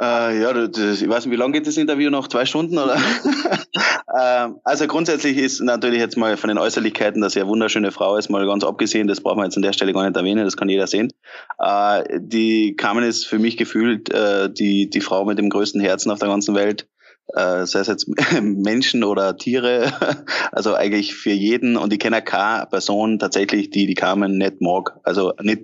[0.00, 2.26] Äh, ja, das, ich weiß nicht, wie lange geht das Interview noch?
[2.26, 2.96] Zwei Stunden oder?
[4.20, 8.16] ähm, also grundsätzlich ist natürlich jetzt mal von den Äußerlichkeiten, dass sie eine wunderschöne Frau
[8.16, 10.56] ist, mal ganz abgesehen, das braucht man jetzt an der Stelle gar nicht erwähnen, das
[10.56, 11.12] kann jeder sehen.
[11.58, 16.10] Äh, die Carmen ist für mich gefühlt äh, die, die Frau mit dem größten Herzen
[16.10, 16.88] auf der ganzen Welt
[17.32, 18.08] äh, sei es jetzt
[18.42, 19.92] Menschen oder Tiere,
[20.52, 24.98] also eigentlich für jeden und ich kenne keine Person tatsächlich, die die Carmen nicht mag.
[25.02, 25.62] Also nicht,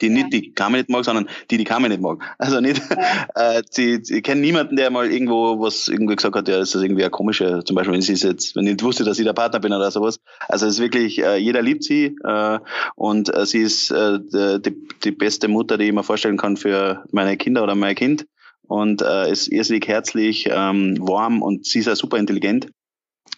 [0.00, 2.22] die nicht die Carmen nicht mag, sondern die die Carmen nicht mag.
[2.38, 2.80] Also nicht,
[3.34, 6.82] äh, sie, ich kenne niemanden, der mal irgendwo was irgendwie gesagt hat, ja, das ist
[6.82, 9.32] irgendwie ein komischer, zum Beispiel wenn sie jetzt, wenn ich nicht wusste, dass ich der
[9.32, 10.20] Partner bin oder sowas.
[10.48, 12.58] Also es ist wirklich, äh, jeder liebt sie äh,
[12.94, 17.04] und äh, sie ist äh, die, die beste Mutter, die ich mir vorstellen kann für
[17.10, 18.26] meine Kinder oder mein Kind
[18.68, 22.66] und äh, ist irrsinnig herzlich, ähm, warm und sie ist auch super intelligent,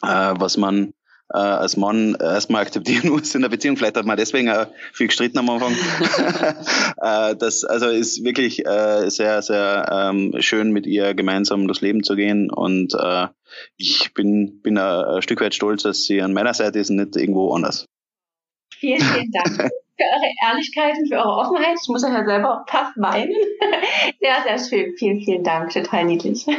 [0.03, 0.93] äh, was man
[1.33, 3.77] äh, als Mann erstmal akzeptieren muss in der Beziehung.
[3.77, 5.73] Vielleicht hat man deswegen auch viel gestritten am Anfang.
[7.03, 12.03] äh, das also ist wirklich äh, sehr, sehr ähm, schön, mit ihr gemeinsam durchs Leben
[12.03, 12.51] zu gehen.
[12.51, 13.29] Und äh,
[13.77, 17.17] ich bin, bin ein Stück weit stolz, dass sie an meiner Seite ist und nicht
[17.17, 17.87] irgendwo anders.
[18.71, 21.77] Vielen, vielen Dank für eure Ehrlichkeit und für eure Offenheit.
[21.83, 23.35] Ich muss ja selber fast weinen.
[24.21, 24.95] Sehr, sehr schön.
[24.97, 25.71] Vielen, vielen Dank.
[25.71, 26.47] Total niedlich.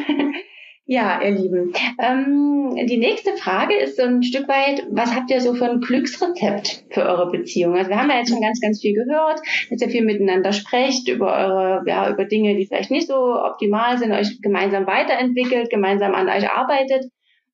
[0.91, 1.71] Ja, ihr Lieben.
[1.99, 5.81] Ähm, die nächste Frage ist so ein Stück weit, was habt ihr so für ein
[5.81, 7.75] Glücksrezept für eure Beziehung?
[7.75, 11.07] Also wir haben ja jetzt schon ganz, ganz viel gehört, dass ihr viel miteinander sprecht,
[11.07, 16.15] über eure, ja, über Dinge, die vielleicht nicht so optimal sind, euch gemeinsam weiterentwickelt, gemeinsam
[16.15, 17.05] an euch arbeitet.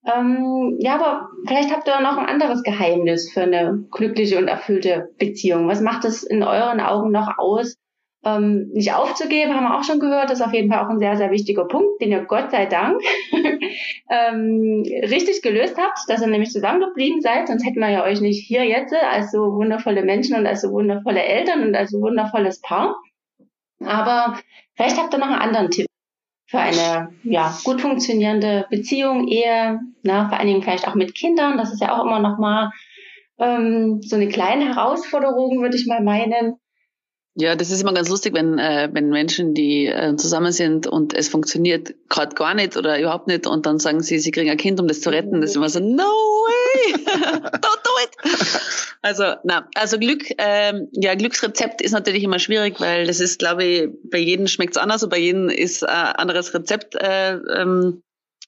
[0.06, 5.10] Ähm, ja, aber vielleicht habt ihr noch ein anderes Geheimnis für eine glückliche und erfüllte
[5.18, 5.68] Beziehung.
[5.68, 7.76] Was macht es in euren Augen noch aus?
[8.24, 10.98] Ähm, nicht aufzugeben, haben wir auch schon gehört, das ist auf jeden Fall auch ein
[10.98, 13.00] sehr, sehr wichtiger Punkt, den ihr Gott sei Dank
[14.10, 18.44] ähm, richtig gelöst habt, dass ihr nämlich zusammengeblieben seid, sonst hätten wir ja euch nicht
[18.48, 22.62] hier jetzt als so wundervolle Menschen und als so wundervolle Eltern und als so wundervolles
[22.62, 22.96] Paar.
[23.84, 24.40] Aber
[24.76, 25.86] vielleicht habt ihr noch einen anderen Tipp
[26.48, 31.58] für eine ja, gut funktionierende Beziehung, Ehe, na, vor allen Dingen vielleicht auch mit Kindern.
[31.58, 32.72] Das ist ja auch immer noch mal
[33.40, 36.56] ähm, so eine kleine Herausforderung, würde ich mal meinen.
[37.38, 41.14] Ja, das ist immer ganz lustig, wenn, äh, wenn Menschen, die äh, zusammen sind und
[41.14, 44.58] es funktioniert gerade gar nicht oder überhaupt nicht und dann sagen sie, sie kriegen ein
[44.58, 45.42] Kind, um das zu retten.
[45.42, 46.94] Das ist immer so, no way.
[49.02, 53.64] Also, na, also Glück, ähm, ja, Glücksrezept ist natürlich immer schwierig, weil das ist, glaube
[53.64, 58.02] ich, bei jedem schmeckt es anders und bei jedem ist ein anderes Rezept äh, ähm,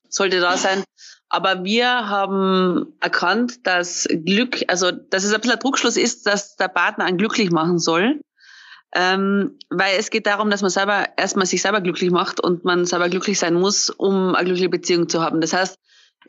[0.09, 0.83] sollte da sein.
[1.29, 6.55] Aber wir haben erkannt, dass Glück, also dass es ein bisschen ein Druckschluss ist, dass
[6.55, 8.19] der Partner einen glücklich machen soll
[8.93, 12.85] ähm, weil es geht darum, dass man selber erstmal sich selber glücklich macht und man
[12.85, 15.41] selber glücklich sein muss, um eine glückliche Beziehung zu haben.
[15.41, 15.77] Das heißt,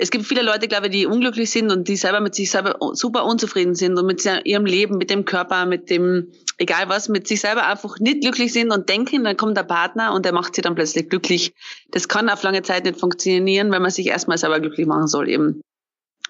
[0.00, 2.76] es gibt viele Leute, glaube ich, die unglücklich sind und die selber mit sich selber
[2.92, 7.26] super unzufrieden sind und mit ihrem Leben, mit dem Körper, mit dem, egal was, mit
[7.26, 10.54] sich selber einfach nicht glücklich sind und denken, dann kommt der Partner und der macht
[10.54, 11.52] sie dann plötzlich glücklich.
[11.90, 15.28] Das kann auf lange Zeit nicht funktionieren, wenn man sich erstmal selber glücklich machen soll
[15.28, 15.62] eben.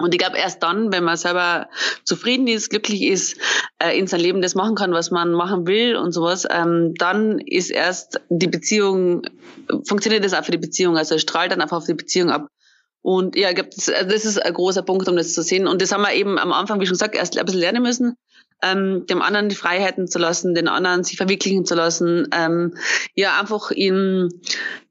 [0.01, 1.69] Und ich glaube, erst dann, wenn man selber
[2.05, 3.37] zufrieden ist, glücklich ist,
[3.83, 7.41] äh, in sein Leben das machen kann, was man machen will und sowas, ähm, dann
[7.41, 9.23] ist erst die Beziehung,
[9.85, 10.97] funktioniert das auch für die Beziehung.
[10.97, 12.47] Also strahlt dann einfach auf die Beziehung ab.
[13.03, 15.67] Und ja, das, also das ist ein großer Punkt, um das zu sehen.
[15.67, 18.17] Und das haben wir eben am Anfang, wie schon gesagt, erst ein bisschen lernen müssen
[18.63, 22.75] ähm, dem anderen die Freiheiten zu lassen, den anderen sich verwirklichen zu lassen, ähm,
[23.15, 24.29] ja, einfach ihn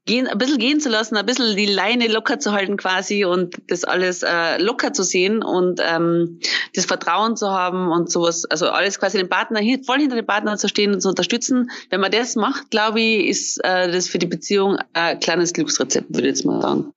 [0.06, 3.56] gehen, ein bisschen gehen zu lassen, ein bisschen die Leine locker zu halten quasi und
[3.68, 6.40] das alles äh, locker zu sehen und ähm,
[6.74, 10.56] das Vertrauen zu haben und sowas, also alles quasi den Partner, voll hinter den Partner
[10.56, 11.70] zu stehen und zu unterstützen.
[11.90, 16.08] Wenn man das macht, glaube ich, ist äh, das für die Beziehung ein kleines Glücksrezept,
[16.08, 16.92] würde ich jetzt mal sagen.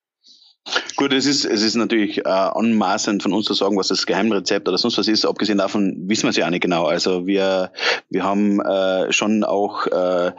[0.95, 4.67] Gut, es ist, es ist natürlich äh, anmaßend von uns zu sagen, was das Geheimrezept
[4.67, 5.25] oder sonst was ist.
[5.25, 6.85] Abgesehen davon wissen wir es ja auch nicht genau.
[6.85, 7.71] Also wir,
[8.09, 10.31] wir haben äh, schon auch äh,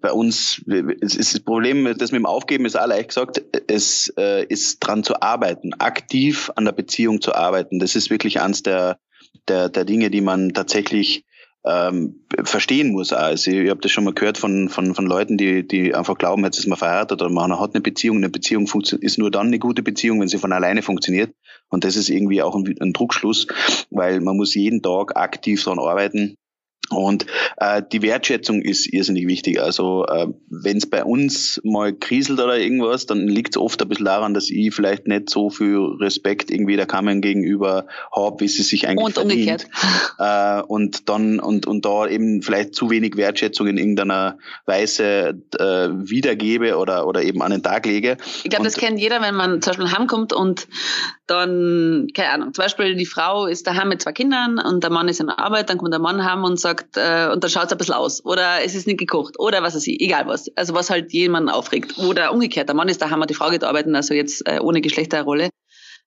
[0.00, 0.62] bei uns,
[1.00, 4.80] es ist das Problem, das mit dem Aufgeben ist auch leicht gesagt, es äh, ist
[4.80, 7.78] dran zu arbeiten, aktiv an der Beziehung zu arbeiten.
[7.78, 8.98] Das ist wirklich eins der,
[9.48, 11.24] der, der Dinge, die man tatsächlich
[11.64, 13.12] ähm, verstehen muss.
[13.12, 16.44] Also ich habe das schon mal gehört von, von, von Leuten, die, die einfach glauben,
[16.44, 18.18] jetzt ist man verheiratet oder man hat eine Beziehung.
[18.18, 18.66] Eine Beziehung
[19.00, 21.34] ist nur dann eine gute Beziehung, wenn sie von alleine funktioniert.
[21.68, 23.46] Und das ist irgendwie auch ein, ein Druckschluss,
[23.90, 26.36] weil man muss jeden Tag aktiv daran arbeiten,
[26.90, 27.26] und
[27.56, 29.60] äh, die Wertschätzung ist irrsinnig wichtig.
[29.60, 33.88] Also äh, wenn es bei uns mal kriselt oder irgendwas, dann liegt es oft ein
[33.88, 38.48] bisschen daran, dass ich vielleicht nicht so viel Respekt irgendwie der Kammern gegenüber habe, wie
[38.48, 39.66] sie sich eigentlich und verdient.
[39.66, 39.66] Umgekehrt.
[40.18, 45.64] Äh, und dann und und da eben vielleicht zu wenig Wertschätzung in irgendeiner Weise äh,
[45.64, 48.16] wiedergebe oder oder eben an den Tag lege.
[48.42, 50.66] Ich glaube, das kennt jeder, wenn man zum Beispiel heimkommt und
[51.30, 55.06] dann, keine Ahnung, zum Beispiel die Frau ist daheim mit zwei Kindern und der Mann
[55.06, 57.66] ist in der Arbeit, dann kommt der Mann heim und sagt, äh, und dann schaut
[57.66, 58.24] es ein bisschen aus.
[58.24, 59.38] Oder es ist nicht gekocht.
[59.38, 60.46] Oder was weiß ich, egal was.
[60.56, 61.98] Also was halt jemanden aufregt.
[61.98, 65.50] Oder umgekehrt, der Mann ist daheim und die Frau geht also jetzt äh, ohne Geschlechterrolle.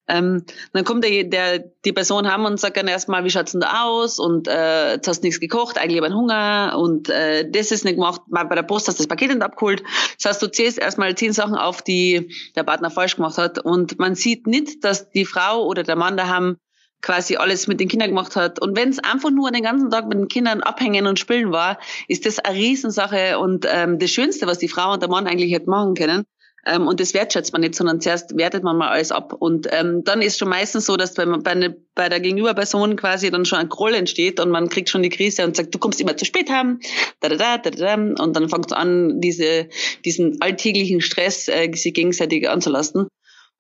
[0.07, 0.43] Ähm,
[0.73, 3.83] dann kommt der, der, die Person haben und sagt dann erstmal, wie schaut's denn da
[3.85, 4.19] aus?
[4.19, 7.95] Und äh, jetzt hast du nichts gekocht, eigentlich habe Hunger und äh, das ist nicht
[7.95, 8.21] gemacht.
[8.27, 9.81] Mal bei der Post hast du das Paket nicht abgeholt.
[10.21, 13.59] Das heißt, du zählst erstmal zehn Sachen auf, die der Partner falsch gemacht hat.
[13.59, 16.57] Und man sieht nicht, dass die Frau oder der Mann da haben
[17.03, 18.59] quasi alles mit den Kindern gemacht hat.
[18.59, 21.77] Und wenn es einfach nur den ganzen Tag mit den Kindern abhängen und spielen war,
[22.07, 25.53] ist das eine Riesensache und ähm, das Schönste, was die Frau und der Mann eigentlich
[25.53, 26.23] hätten machen können.
[26.65, 29.33] Ähm, und das wertschätzt man nicht, sondern zuerst wertet man mal alles ab.
[29.37, 33.29] Und ähm, dann ist schon meistens so, dass bei, bei, ne, bei der Gegenüberperson quasi
[33.31, 35.99] dann schon ein Groll entsteht und man kriegt schon die Krise und sagt, du kommst
[35.99, 36.79] immer zu spät haben,
[37.19, 37.93] da, da, da, da, da.
[37.95, 39.67] und dann fängt an, diese,
[40.05, 43.07] diesen alltäglichen Stress äh, sich gegenseitig anzulasten.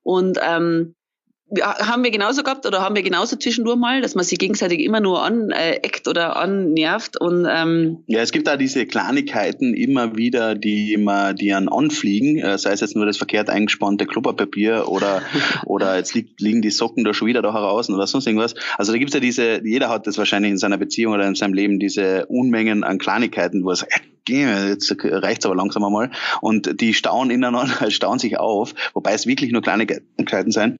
[0.01, 0.95] Und ähm,
[1.61, 4.99] haben wir genauso gehabt oder haben wir genauso zwischendurch mal, dass man sich gegenseitig immer
[4.99, 10.93] nur aneckt oder annervt und ähm ja, es gibt da diese Kleinigkeiten immer wieder, die
[10.93, 15.21] immer die an anfliegen, äh, sei es jetzt nur das verkehrt eingespannte Klopperpapier oder
[15.65, 18.55] oder jetzt liegt, liegen die Socken da schon wieder da heraus oder sonst irgendwas.
[18.77, 21.53] Also da gibt's ja diese, jeder hat das wahrscheinlich in seiner Beziehung oder in seinem
[21.53, 26.93] Leben diese Unmengen an Kleinigkeiten, wo er sagt, jetzt reicht's aber langsam einmal und die
[26.93, 30.77] stauen ineinander, stauen sich auf, wobei es wirklich nur Kleinigkeiten sein.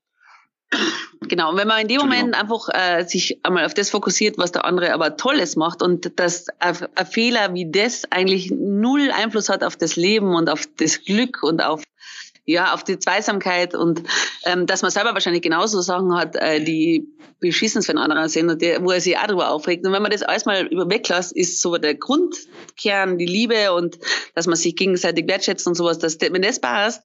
[1.21, 4.51] Genau, und wenn man in dem Moment einfach äh, sich einmal auf das fokussiert, was
[4.51, 9.49] der andere aber Tolles macht und dass ein, ein Fehler wie das eigentlich null Einfluss
[9.49, 11.83] hat auf das Leben und auf das Glück und auf
[12.45, 14.03] ja, auf die Zweisamkeit und
[14.43, 17.07] ähm, dass man selber wahrscheinlich genauso Sachen hat, äh, die
[17.39, 19.85] beschissen für einen anderen sind und die, wo er sich auch darüber aufregt.
[19.85, 23.97] Und wenn man das alles mal über weglässt, ist so der Grundkern die Liebe und
[24.35, 27.03] dass man sich gegenseitig wertschätzt und sowas, dass wenn das passt,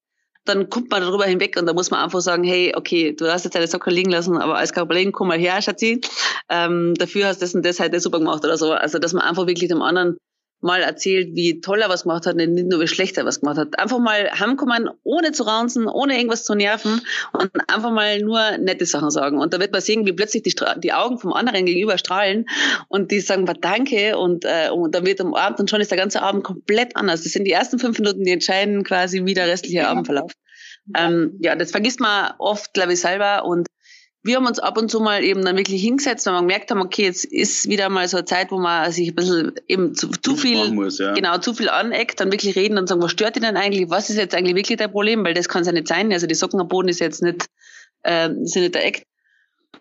[0.49, 3.45] dann kommt man darüber hinweg und da muss man einfach sagen, hey, okay, du hast
[3.45, 6.01] jetzt deine Socken liegen lassen, aber als kein Problem, komm mal her, Schatzi.
[6.49, 8.73] Ähm, dafür hast du das und das heute super gemacht oder so.
[8.73, 10.17] Also, dass man einfach wirklich dem anderen
[10.61, 13.41] mal erzählt, wie toll er was gemacht hat und nicht nur wie schlecht er was
[13.41, 13.79] gemacht hat.
[13.79, 17.01] Einfach mal heimkommen, ohne zu raunzen, ohne irgendwas zu nerven
[17.33, 19.39] und einfach mal nur nette Sachen sagen.
[19.39, 22.47] Und da wird man sehen, wie plötzlich die, die Augen vom anderen gegenüber strahlen
[22.89, 25.99] und die sagen, danke und, äh, und dann wird am Abend und schon ist der
[25.99, 27.23] ganze Abend komplett anders.
[27.23, 30.37] Das sind die ersten fünf Minuten, die entscheiden quasi, wie der restliche Abend verläuft.
[30.97, 33.69] Ähm, ja, das vergisst man oft, glaube ich, selber und
[34.29, 36.83] wir haben uns ab und zu mal eben dann wirklich hingesetzt, wenn wir gemerkt haben,
[36.83, 40.09] okay, jetzt ist wieder mal so eine Zeit, wo man sich ein bisschen eben zu,
[40.09, 41.15] zu viel, muss, ja.
[41.15, 43.89] genau, zu viel aneckt, dann wirklich reden und sagen, was stört dich denn eigentlich?
[43.89, 45.25] Was ist jetzt eigentlich wirklich dein Problem?
[45.25, 46.13] Weil das kann es ja nicht sein.
[46.13, 47.47] Also die Socken am Boden ist jetzt nicht,
[48.03, 49.07] äh, sind nicht der Eck.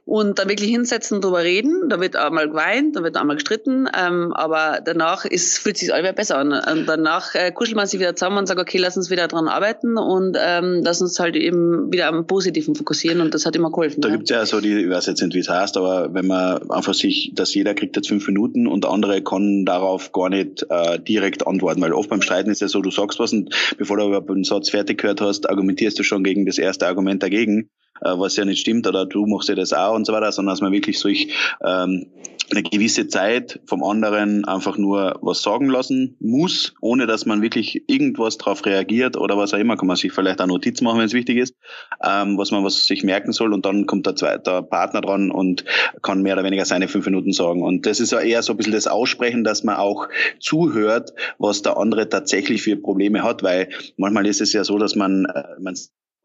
[0.06, 1.90] Und dann wirklich hinsetzen, drüber reden.
[1.90, 6.16] Da wird einmal geweint, da wird einmal gestritten, ähm, aber danach ist, fühlt sich alles
[6.16, 6.54] besser an.
[6.54, 9.48] Und danach äh, kuschelt man sich wieder zusammen und sagt, okay, lass uns wieder dran
[9.48, 13.70] arbeiten und ähm, lass uns halt eben wieder am Positiven fokussieren und das hat immer
[13.70, 14.02] geholfen.
[14.02, 14.16] Da ja.
[14.16, 16.94] gibt's ja so die, ich weiß jetzt nicht, wie es heißt, aber wenn man einfach
[16.94, 21.00] sich, dass jeder kriegt jetzt fünf Minuten und der andere kann darauf gar nicht äh,
[21.00, 24.08] direkt antworten, weil oft beim Streiten ist ja so, du sagst was und bevor du
[24.08, 27.70] überhaupt einen Satz fertig gehört hast, argumentierst du schon gegen das erste Argument dagegen
[28.02, 30.62] was ja nicht stimmt, oder du machst ja das auch und so weiter, sondern dass
[30.62, 31.34] man wirklich durch
[31.66, 32.08] ähm,
[32.52, 37.84] eine gewisse Zeit vom anderen einfach nur was sagen lassen muss, ohne dass man wirklich
[37.88, 41.06] irgendwas darauf reagiert oder was auch immer, kann man sich vielleicht auch Notiz machen, wenn
[41.06, 41.56] es wichtig ist,
[42.04, 45.66] ähm, was man was sich merken soll und dann kommt der zweite Partner dran und
[46.02, 47.64] kann mehr oder weniger seine fünf Minuten sagen.
[47.64, 50.08] Und das ist ja eher so ein bisschen das Aussprechen, dass man auch
[50.40, 54.96] zuhört, was der andere tatsächlich für Probleme hat, weil manchmal ist es ja so, dass
[54.96, 55.76] man, äh, man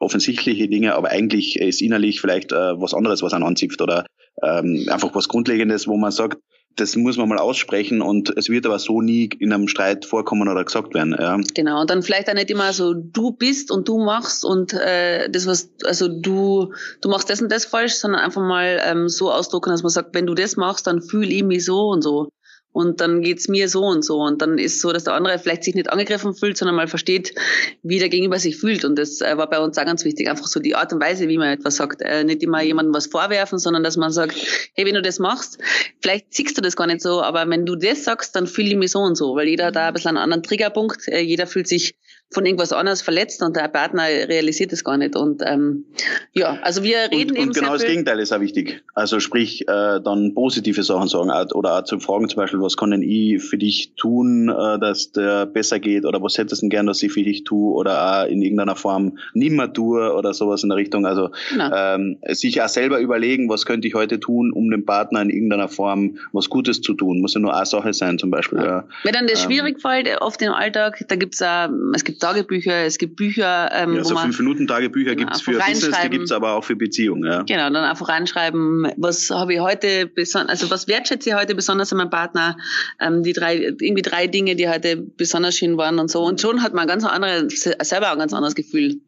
[0.03, 4.07] offensichtliche Dinge, aber eigentlich ist innerlich vielleicht äh, was anderes, was einen anzipft oder
[4.43, 6.39] ähm, einfach was Grundlegendes, wo man sagt,
[6.77, 10.49] das muss man mal aussprechen und es wird aber so nie in einem Streit vorkommen
[10.49, 11.15] oder gesagt werden.
[11.19, 11.39] Ja.
[11.55, 15.29] Genau, und dann vielleicht auch nicht immer so, du bist und du machst und äh,
[15.29, 16.73] das was, also du,
[17.03, 20.15] du machst das und das falsch, sondern einfach mal ähm, so ausdrucken, dass man sagt,
[20.15, 22.31] wenn du das machst, dann fühle ich mich so und so
[22.73, 24.19] und dann geht's mir so und so.
[24.19, 27.35] Und dann ist so, dass der andere vielleicht sich nicht angegriffen fühlt, sondern mal versteht,
[27.83, 28.85] wie der Gegenüber sich fühlt.
[28.85, 31.29] Und das äh, war bei uns auch ganz wichtig, einfach so die Art und Weise,
[31.29, 34.35] wie man etwas sagt, äh, nicht immer jemandem was vorwerfen, sondern dass man sagt,
[34.75, 35.59] hey, wenn du das machst,
[36.01, 38.77] vielleicht siehst du das gar nicht so, aber wenn du das sagst, dann fühle ich
[38.77, 41.47] mich so und so, weil jeder hat da ein bisschen einen anderen Triggerpunkt, äh, jeder
[41.47, 41.95] fühlt sich
[42.33, 45.17] von irgendwas anderes verletzt und der Partner realisiert es gar nicht.
[45.17, 45.85] Und ähm,
[46.33, 47.49] ja, also wir reden und, eben.
[47.49, 48.83] Und genau das Gegenteil ist auch wichtig.
[48.95, 52.91] Also sprich, äh, dann positive Sachen sagen oder auch zu fragen zum Beispiel, was kann
[52.91, 56.71] denn ich für dich tun, äh, dass der besser geht oder was hättest du denn
[56.71, 60.63] gern, dass ich für dich tue oder auch in irgendeiner Form nimmer tue oder sowas
[60.63, 61.07] in der Richtung.
[61.07, 61.71] Also genau.
[61.75, 65.69] ähm, sich auch selber überlegen, was könnte ich heute tun, um dem Partner in irgendeiner
[65.69, 67.21] Form was Gutes zu tun.
[67.21, 68.59] Muss ja nur eine Sache sein zum Beispiel.
[68.59, 68.73] Ja.
[68.73, 68.85] Ja.
[69.05, 72.85] Wenn dann das ähm, schwierig fällt, oft im Alltag, da gibt's auch, es gibt Tagebücher,
[72.85, 73.71] es gibt Bücher.
[73.73, 76.77] Ähm, ja, so fünf Minuten Tagebücher genau, gibt's für Business, die gibt's aber auch für
[76.77, 77.25] Beziehungen.
[77.25, 77.43] Ja.
[77.43, 81.93] Genau, dann einfach reinschreiben, was habe ich heute besonders, also was wertschätze ich heute besonders
[81.93, 82.57] an meinem Partner,
[83.01, 86.23] ähm, die drei, irgendwie drei Dinge, die heute besonders schön waren und so.
[86.23, 89.01] Und schon hat man ganz andere, selber ein ganz anderes Gefühl.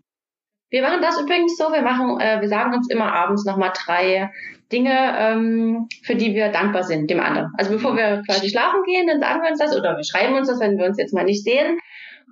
[0.70, 4.30] Wir machen das übrigens so, wir machen, äh, wir sagen uns immer abends nochmal drei
[4.72, 7.52] Dinge, ähm, für die wir dankbar sind, dem anderen.
[7.56, 10.48] Also bevor wir quasi schlafen gehen, dann sagen wir uns das oder wir schreiben uns
[10.48, 11.78] das, wenn wir uns jetzt mal nicht sehen.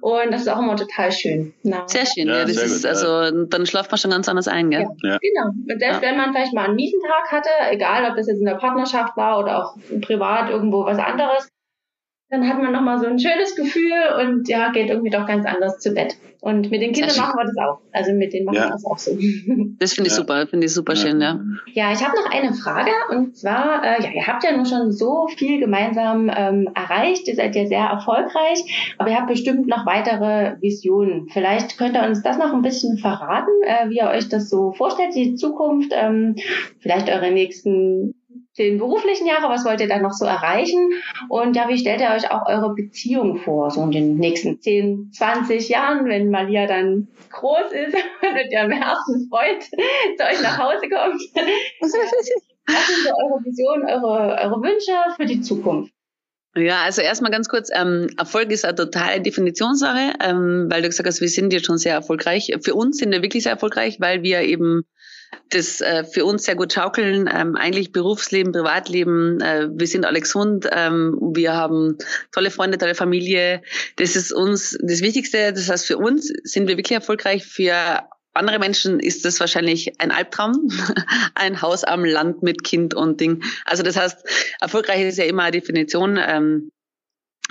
[0.03, 1.55] Und das ist auch immer total schön.
[1.63, 1.87] Na.
[1.87, 2.39] Sehr schön, ja.
[2.39, 4.85] ja das ist, gut, also dann schlaft man schon ganz anders ein, gell?
[5.01, 5.11] Ja.
[5.11, 5.19] ja.
[5.19, 5.47] Genau.
[5.73, 6.09] Und selbst ja.
[6.09, 9.17] wenn man vielleicht mal einen miesen Tag hatte, egal ob das jetzt in der Partnerschaft
[9.17, 11.49] war oder auch privat irgendwo was anderes,
[12.33, 15.78] dann hat man nochmal so ein schönes Gefühl und ja, geht irgendwie doch ganz anders
[15.80, 16.16] zu Bett.
[16.41, 17.80] Und mit den Kindern machen wir das auch.
[17.93, 18.64] Also mit denen machen ja.
[18.64, 19.12] wir das auch so.
[19.78, 20.22] Das finde ich ja.
[20.22, 21.39] super, finde ich super schön, ja.
[21.74, 24.93] Ja, ich habe noch eine Frage und zwar, äh, ja, ihr habt ja nun schon
[24.93, 29.85] so viel gemeinsam ähm, erreicht, ihr seid ja sehr erfolgreich, aber ihr habt bestimmt noch
[29.85, 31.28] weitere Visionen.
[31.28, 34.72] Vielleicht könnt ihr uns das noch ein bisschen verraten, äh, wie ihr euch das so
[34.72, 36.37] vorstellt, die Zukunft, ähm,
[36.80, 38.14] vielleicht eure nächsten
[38.59, 40.91] den beruflichen Jahre, was wollt ihr dann noch so erreichen?
[41.29, 45.13] Und ja, wie stellt ihr euch auch eure Beziehung vor, so in den nächsten 10,
[45.13, 50.89] 20 Jahren, wenn Malia dann groß ist und ihrem ersten Freund zu euch nach Hause
[50.89, 51.23] kommt?
[51.81, 55.93] Was sind so eure Visionen, eure, eure Wünsche für die Zukunft?
[56.55, 61.07] Ja, also erstmal ganz kurz, ähm, Erfolg ist eine totale Definitionssache, ähm, weil du gesagt
[61.07, 62.53] hast, wir sind jetzt schon sehr erfolgreich.
[62.63, 64.83] Für uns sind wir wirklich sehr erfolgreich, weil wir eben
[65.51, 67.28] das äh, für uns sehr gut schaukeln.
[67.33, 69.41] Ähm, eigentlich Berufsleben, Privatleben.
[69.41, 70.68] Äh, wir sind alle gesund.
[70.70, 71.99] Ähm, wir haben
[72.33, 73.62] tolle Freunde, tolle Familie.
[73.97, 75.53] Das ist uns das Wichtigste.
[75.53, 77.45] Das heißt, für uns sind wir wirklich erfolgreich.
[77.45, 80.68] Für andere Menschen ist das wahrscheinlich ein Albtraum.
[81.35, 83.43] ein Haus am Land mit Kind und Ding.
[83.66, 84.24] Also das heißt,
[84.61, 86.18] erfolgreich ist ja immer eine Definition.
[86.20, 86.70] Ähm,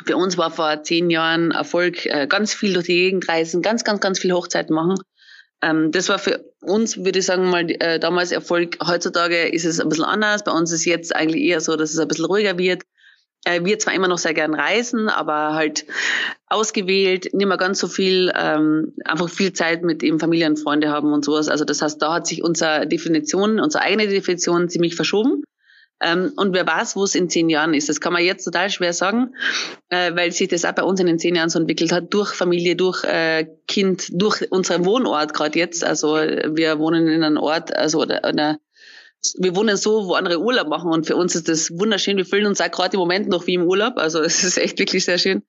[0.05, 3.84] für uns war vor zehn Jahren Erfolg, äh, ganz viel durch die Gegend reisen, ganz,
[3.84, 4.95] ganz, ganz viel Hochzeiten machen.
[5.62, 8.78] Ähm, das war für uns, würde ich sagen, mal äh, damals Erfolg.
[8.86, 10.43] Heutzutage ist es ein bisschen anders.
[10.43, 12.84] Bei uns ist jetzt eigentlich eher so, dass es ein bisschen ruhiger wird.
[13.43, 15.86] Äh, wir zwar immer noch sehr gern reisen, aber halt
[16.47, 20.89] ausgewählt, nicht mehr ganz so viel, ähm, einfach viel Zeit mit eben Familie und Freunde
[20.89, 21.47] haben und sowas.
[21.47, 25.43] Also das heißt, da hat sich unsere Definition, unsere eigene Definition ziemlich verschoben.
[26.02, 27.89] Ähm, und wer weiß, wo es in zehn Jahren ist.
[27.89, 29.36] Das kann man jetzt total schwer sagen,
[29.89, 32.34] äh, weil sich das auch bei uns in den zehn Jahren so entwickelt hat, durch
[32.34, 35.84] Familie, durch äh, Kind, durch unseren Wohnort gerade jetzt.
[35.84, 38.58] Also wir wohnen in einem Ort, also oder, oder
[39.38, 42.18] wir wohnen so, wo andere Urlaub machen und für uns ist das wunderschön.
[42.18, 43.97] Wir fühlen uns auch gerade im Moment noch wie im Urlaub.
[43.97, 45.43] Also es ist echt wirklich sehr schön.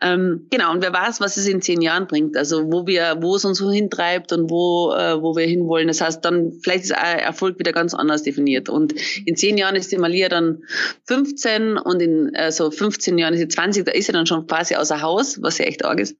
[0.00, 3.36] Ähm, genau, und wer weiß, was es in zehn Jahren bringt, also wo wir, wo
[3.36, 5.88] es uns so hintreibt und wo, äh, wo wir hinwollen.
[5.88, 8.68] Das heißt, dann vielleicht ist Erfolg wieder ganz anders definiert.
[8.68, 10.62] Und in zehn Jahren ist die Malia dann
[11.06, 14.46] 15 und in äh, so 15 Jahren ist sie 20, da ist sie dann schon
[14.46, 16.16] quasi außer Haus, was ja echt arg ist.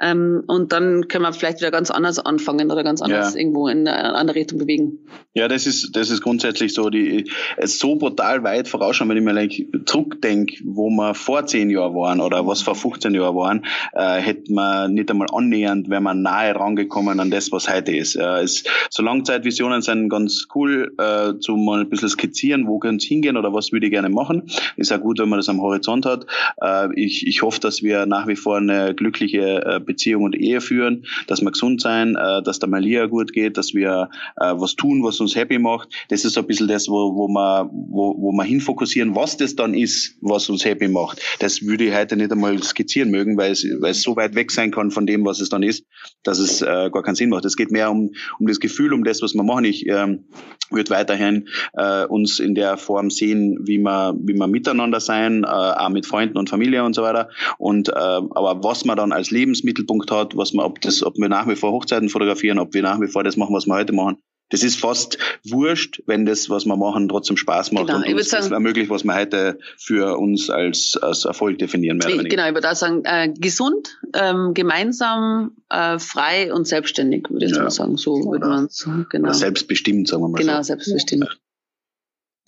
[0.00, 3.40] Ähm, und dann können wir vielleicht wieder ganz anders anfangen oder ganz anders ja.
[3.40, 5.00] irgendwo in eine andere Richtung bewegen.
[5.34, 9.22] Ja, das ist, das ist grundsätzlich so, die, es so brutal weit vorausschauen, wenn ich
[9.22, 13.66] mir like, zurückdenke, wo wir vor zehn Jahren waren oder was vor 15 Jahren waren,
[13.92, 18.16] äh, hätte man nicht einmal annähernd, wenn man nahe rangekommen an das, was heute ist.
[18.16, 22.98] Äh, es, so Langzeitvisionen sind ganz cool, äh, zu mal ein bisschen skizzieren, wo können
[22.98, 24.50] es hingehen oder was würde ich gerne machen.
[24.76, 26.26] Ist auch gut, wenn man das am Horizont hat.
[26.60, 30.60] Äh, ich, ich hoffe, dass wir nach wie vor eine glückliche äh, Beziehung und Ehe
[30.60, 34.76] führen, dass wir gesund sein, äh, dass der Malia gut geht, dass wir äh, was
[34.76, 35.88] tun, was uns happy macht.
[36.08, 39.56] Das ist so ein bisschen das, wo, wo wir wo, wo wir hinfokussieren, was das
[39.56, 41.20] dann ist, was uns happy macht.
[41.40, 44.50] Das würde ich heute nicht einmal skizzieren mögen, weil es, weil es so weit weg
[44.50, 45.84] sein kann von dem, was es dann ist,
[46.22, 47.44] dass es äh, gar keinen Sinn macht.
[47.44, 49.64] Es geht mehr um, um das Gefühl, um das, was wir machen.
[49.64, 50.26] Ich ähm,
[50.70, 55.46] würde weiterhin äh, uns in der Form sehen, wie wir, wie wir miteinander sein, äh,
[55.46, 57.28] auch mit Freunden und Familie und so weiter.
[57.58, 61.16] Und äh, aber was man dann als Lebensmittel Mittelpunkt hat, was man, ob das, ob
[61.16, 63.74] wir nach wie vor Hochzeiten fotografieren, ob wir nach wie vor das machen, was wir
[63.74, 64.18] heute machen.
[64.52, 68.30] Das ist fast wurscht, wenn das, was wir machen, trotzdem Spaß macht genau, und uns
[68.30, 71.98] sagen, das ermöglicht, was wir heute für uns als, als Erfolg definieren.
[71.98, 77.30] Mehr ich, genau, ich würde auch sagen, äh, gesund, ähm, gemeinsam, äh, frei und selbstständig,
[77.30, 77.70] würde ich ja.
[77.70, 77.96] sagen.
[77.96, 79.28] So würde man es, genau.
[79.28, 80.56] Oder selbstbestimmt, sagen wir mal genau, so.
[80.56, 81.40] Genau, selbstbestimmt.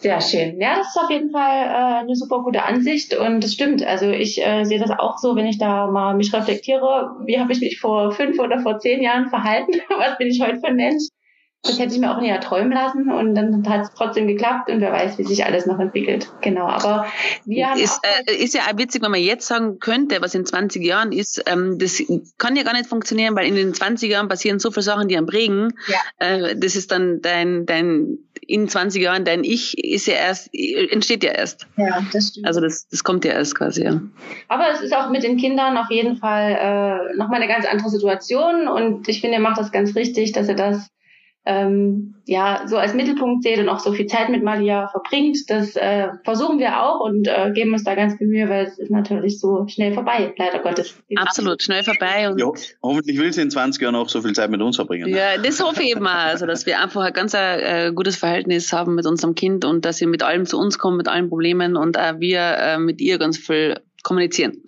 [0.03, 0.61] Sehr schön.
[0.61, 3.85] Ja, das ist auf jeden Fall äh, eine super gute Ansicht und das stimmt.
[3.85, 7.53] Also ich äh, sehe das auch so, wenn ich da mal mich reflektiere, wie habe
[7.53, 9.71] ich mich vor fünf oder vor zehn Jahren verhalten?
[9.97, 11.05] Was bin ich heute für ein Mensch?
[11.65, 14.81] Das hätte ich mir auch näher träumen lassen und dann hat es trotzdem geklappt und
[14.81, 16.29] wer weiß, wie sich alles noch entwickelt.
[16.41, 17.07] Genau, aber
[17.45, 17.81] wir haben.
[17.81, 21.13] Ist, äh, ist ja auch witzig, wenn man jetzt sagen könnte, was in 20 Jahren
[21.13, 22.03] ist, ähm, das
[22.37, 25.17] kann ja gar nicht funktionieren, weil in den 20 Jahren passieren so viele Sachen, die
[25.17, 25.75] am prägen.
[25.87, 25.99] Ja.
[26.19, 31.23] Äh, das ist dann dein, dein, in 20 Jahren, dein Ich ist ja erst, entsteht
[31.23, 31.69] ja erst.
[31.77, 32.47] Ja, das stimmt.
[32.47, 34.01] Also das, das kommt ja erst quasi, ja.
[34.49, 37.89] Aber es ist auch mit den Kindern auf jeden Fall äh, nochmal eine ganz andere
[37.89, 40.89] Situation und ich finde, ihr macht das ganz richtig, dass ihr das
[41.45, 45.39] ähm, ja so als Mittelpunkt seht und auch so viel Zeit mit Malia verbringt.
[45.49, 48.79] Das äh, versuchen wir auch und äh, geben uns da ganz viel Mühe, weil es
[48.79, 50.95] ist natürlich so schnell vorbei, leider Gottes.
[51.17, 52.31] Absolut, schnell vorbei.
[52.31, 52.47] Und ja,
[52.83, 55.09] hoffentlich will sie in 20 Jahren auch so viel Zeit mit uns verbringen.
[55.09, 58.73] Ja, das hoffe ich eben auch, also dass wir einfach ein ganz äh, gutes Verhältnis
[58.73, 61.77] haben mit unserem Kind und dass sie mit allem zu uns kommt, mit allen Problemen
[61.77, 64.63] und auch wir äh, mit ihr ganz viel kommunizieren.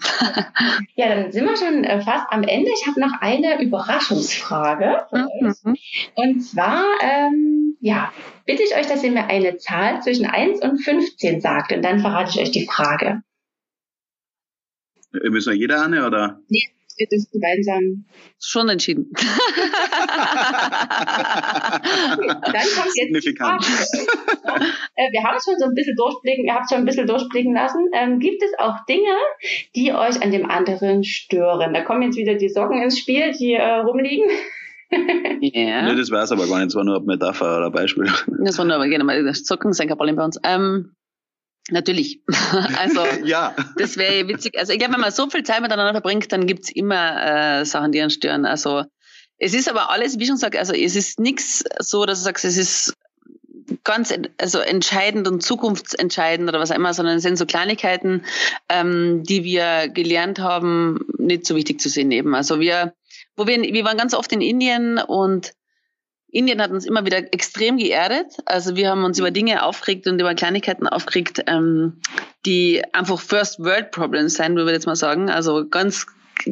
[0.94, 2.70] ja, dann sind wir schon äh, fast am Ende.
[2.74, 5.72] Ich habe noch eine Überraschungsfrage für mhm.
[5.72, 6.10] euch.
[6.14, 8.12] Und zwar, ähm, ja,
[8.46, 12.00] bitte ich euch, dass ihr mir eine Zahl zwischen 1 und 15 sagt und dann
[12.00, 13.22] verrate ich euch die Frage.
[15.12, 16.40] Müssen wir jeder eine, oder?
[16.48, 18.04] Nee, wir dürfen gemeinsam.
[18.40, 19.10] Schon entschieden.
[19.14, 19.26] Dann
[22.52, 23.64] kommt jetzt Signifikant.
[24.96, 27.54] Äh, wir haben es schon so ein bisschen durchblicken, ihr habt schon ein bisschen durchblicken
[27.54, 27.88] lassen.
[27.92, 29.16] Ähm, gibt es auch Dinge,
[29.74, 31.74] die euch an dem anderen stören?
[31.74, 34.28] Da kommen jetzt wieder die Socken ins Spiel, die äh, rumliegen.
[35.40, 35.82] Ja.
[35.82, 38.06] Nee, das weiß aber gar nicht, das war nur eine Metapher oder Beispiel.
[38.44, 40.38] Das war nur, genau, das Socken sind kein Problem bei uns.
[40.44, 40.94] Ähm,
[41.70, 42.20] Natürlich.
[42.78, 43.54] also ja.
[43.76, 44.58] das wäre witzig.
[44.58, 47.92] Also ich glaube, wenn man so viel Zeit miteinander verbringt, dann gibt's immer äh, Sachen,
[47.92, 48.44] die einen stören.
[48.44, 48.84] Also
[49.38, 52.44] es ist aber alles, wie schon gesagt, also es ist nichts so, dass du sagst,
[52.44, 52.94] es ist
[53.82, 58.24] ganz also entscheidend und zukunftsentscheidend oder was auch immer, sondern es sind so Kleinigkeiten,
[58.68, 62.34] ähm, die wir gelernt haben, nicht so wichtig zu sehen eben.
[62.34, 62.94] Also wir,
[63.36, 65.52] wo wir, wir waren ganz oft in Indien und
[66.34, 68.26] Indien hat uns immer wieder extrem geerdet.
[68.44, 72.00] Also wir haben uns über Dinge aufgeregt und über Kleinigkeiten aufgeregt, ähm,
[72.44, 75.30] die einfach First World Problems sein, würde ich jetzt mal sagen.
[75.30, 76.06] Also ganz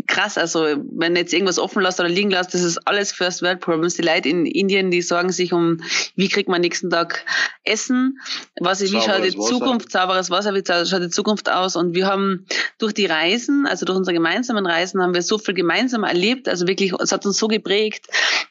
[0.06, 0.38] krass.
[0.38, 3.94] Also wenn jetzt irgendwas offen lässt oder liegen lässt, das ist alles First World Problems.
[3.94, 5.82] Die Leute in Indien, die sorgen sich um,
[6.16, 7.24] wie kriegt man nächsten Tag
[7.64, 8.18] Essen,
[8.60, 9.50] was ist, wie schaut die Wasser.
[9.50, 11.76] Zukunft, sauberes Wasser, wie schaut die Zukunft aus?
[11.76, 12.46] Und wir haben
[12.78, 16.48] durch die Reisen, also durch unsere gemeinsamen Reisen, haben wir so viel gemeinsam erlebt.
[16.48, 18.06] Also wirklich, es hat uns so geprägt,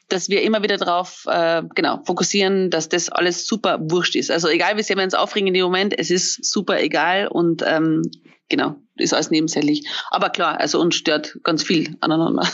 [0.08, 4.30] dass wir immer wieder darauf äh, genau fokussieren, dass das alles super wurscht ist.
[4.30, 7.62] Also egal, wie sehr wir uns aufregen in dem Moment, es ist super egal und
[7.66, 8.02] ähm,
[8.48, 9.88] genau, ist alles nebensächlich.
[10.10, 12.48] Aber klar, also uns stört ganz viel aneinander.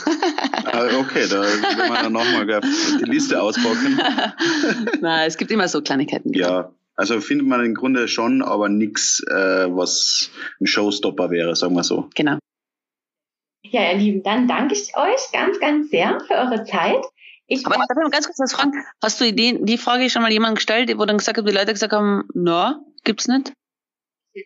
[0.71, 3.99] Ah, okay, da werden wir dann nochmal die Liste auspacken.
[5.01, 6.33] Nein, es gibt immer so Kleinigkeiten.
[6.33, 9.33] Ja, also findet man im Grunde schon, aber nichts, äh,
[9.69, 10.29] was
[10.59, 12.09] ein Showstopper wäre, sagen wir so.
[12.13, 12.37] Genau.
[13.63, 17.03] Ja, ihr Lieben, dann danke ich euch ganz, ganz sehr für eure Zeit.
[17.47, 18.73] Ich aber darf ich mal ganz kurz was fragen?
[19.01, 21.73] Hast du die, die Frage schon mal jemand gestellt, wo dann gesagt hat, die Leute
[21.73, 23.53] gesagt haben, no, gibt's nicht?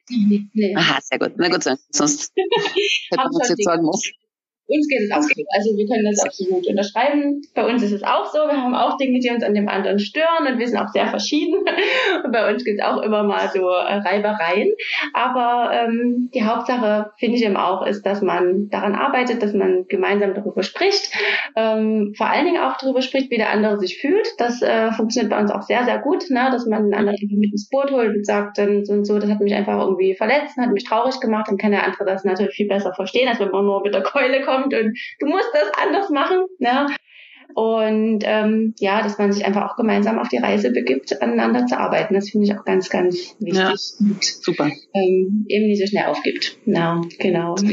[0.10, 0.76] Nee.
[0.76, 1.34] Aha, sehr gut.
[1.38, 4.14] Na gut, sonst hätte man uns jetzt sagen müssen.
[4.66, 5.43] Uns geht es auch so.
[5.53, 7.41] Also wir können das absolut unterschreiben.
[7.53, 8.39] Bei uns ist es auch so.
[8.39, 11.07] Wir haben auch Dinge, die uns an dem anderen stören und wir sind auch sehr
[11.07, 11.66] verschieden.
[12.24, 14.72] Und bei uns gibt es auch immer mal so äh, Reibereien.
[15.14, 19.86] Aber ähm, die Hauptsache, finde ich eben auch, ist, dass man daran arbeitet, dass man
[19.89, 21.11] gemeinsam darüber spricht.
[21.57, 24.28] Ähm, vor allen Dingen auch darüber spricht, wie der andere sich fühlt.
[24.38, 26.47] Das äh, funktioniert bei uns auch sehr, sehr gut, ne?
[26.51, 29.30] dass man einen anderen mit ins Boot holt und sagt, dann so und so, das
[29.30, 31.47] hat mich einfach irgendwie verletzt, hat mich traurig gemacht.
[31.49, 34.03] Dann kann der andere das natürlich viel besser verstehen, als wenn man nur mit der
[34.03, 36.45] Keule kommt kommt und du musst das anders machen.
[36.60, 36.88] Ne?
[37.56, 41.78] Und ähm, ja, dass man sich einfach auch gemeinsam auf die Reise begibt, aneinander zu
[41.78, 42.14] arbeiten.
[42.14, 43.60] Das finde ich auch ganz, ganz wichtig.
[43.60, 44.72] Ja, und, super.
[44.93, 46.58] Ähm, eben nicht so schnell aufgibt.
[46.66, 47.56] Ja, genau.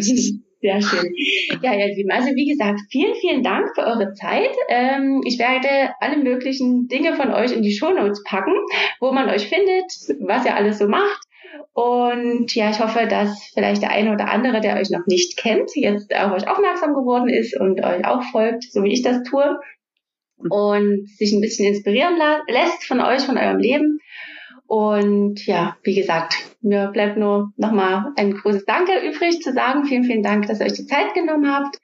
[0.63, 1.15] Sehr schön.
[1.63, 4.55] Ja, ihr Lieben, also wie gesagt, vielen, vielen Dank für eure Zeit.
[4.69, 8.53] Ähm, ich werde alle möglichen Dinge von euch in die Shownotes packen,
[9.01, 11.30] wo man euch findet, was ihr alles so macht.
[11.73, 15.71] Und ja, ich hoffe, dass vielleicht der eine oder andere, der euch noch nicht kennt,
[15.75, 19.59] jetzt auf euch aufmerksam geworden ist und euch auch folgt, so wie ich das tue.
[20.39, 22.15] Und sich ein bisschen inspirieren
[22.49, 24.01] lässt von euch, von eurem Leben.
[24.67, 29.85] Und ja, wie gesagt, mir bleibt nur nochmal ein großes Danke übrig zu sagen.
[29.85, 31.77] Vielen, vielen Dank, dass ihr euch die Zeit genommen habt.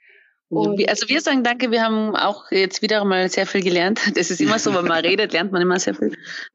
[0.48, 4.00] Und also wir sagen danke, wir haben auch jetzt wieder mal sehr viel gelernt.
[4.14, 6.12] Das ist immer so, wenn man redet, lernt man immer sehr viel.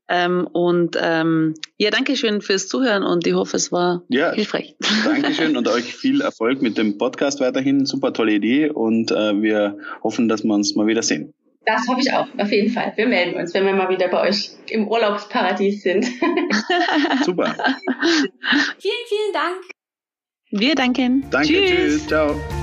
[0.08, 4.76] Ähm, und ähm, ja, danke schön fürs Zuhören und ich hoffe, es war ja, hilfreich.
[5.06, 7.86] Dankeschön und euch viel Erfolg mit dem Podcast weiterhin.
[7.86, 11.34] Super tolle Idee und äh, wir hoffen, dass wir uns mal wieder sehen.
[11.66, 12.94] Das hoffe ich auch, auf jeden Fall.
[12.96, 16.06] Wir melden uns, wenn wir mal wieder bei euch im Urlaubsparadies sind.
[17.24, 17.54] Super.
[18.80, 19.62] vielen, vielen Dank.
[20.50, 21.26] Wir danken.
[21.30, 21.70] Danke, tschüss.
[21.70, 22.61] tschüss ciao.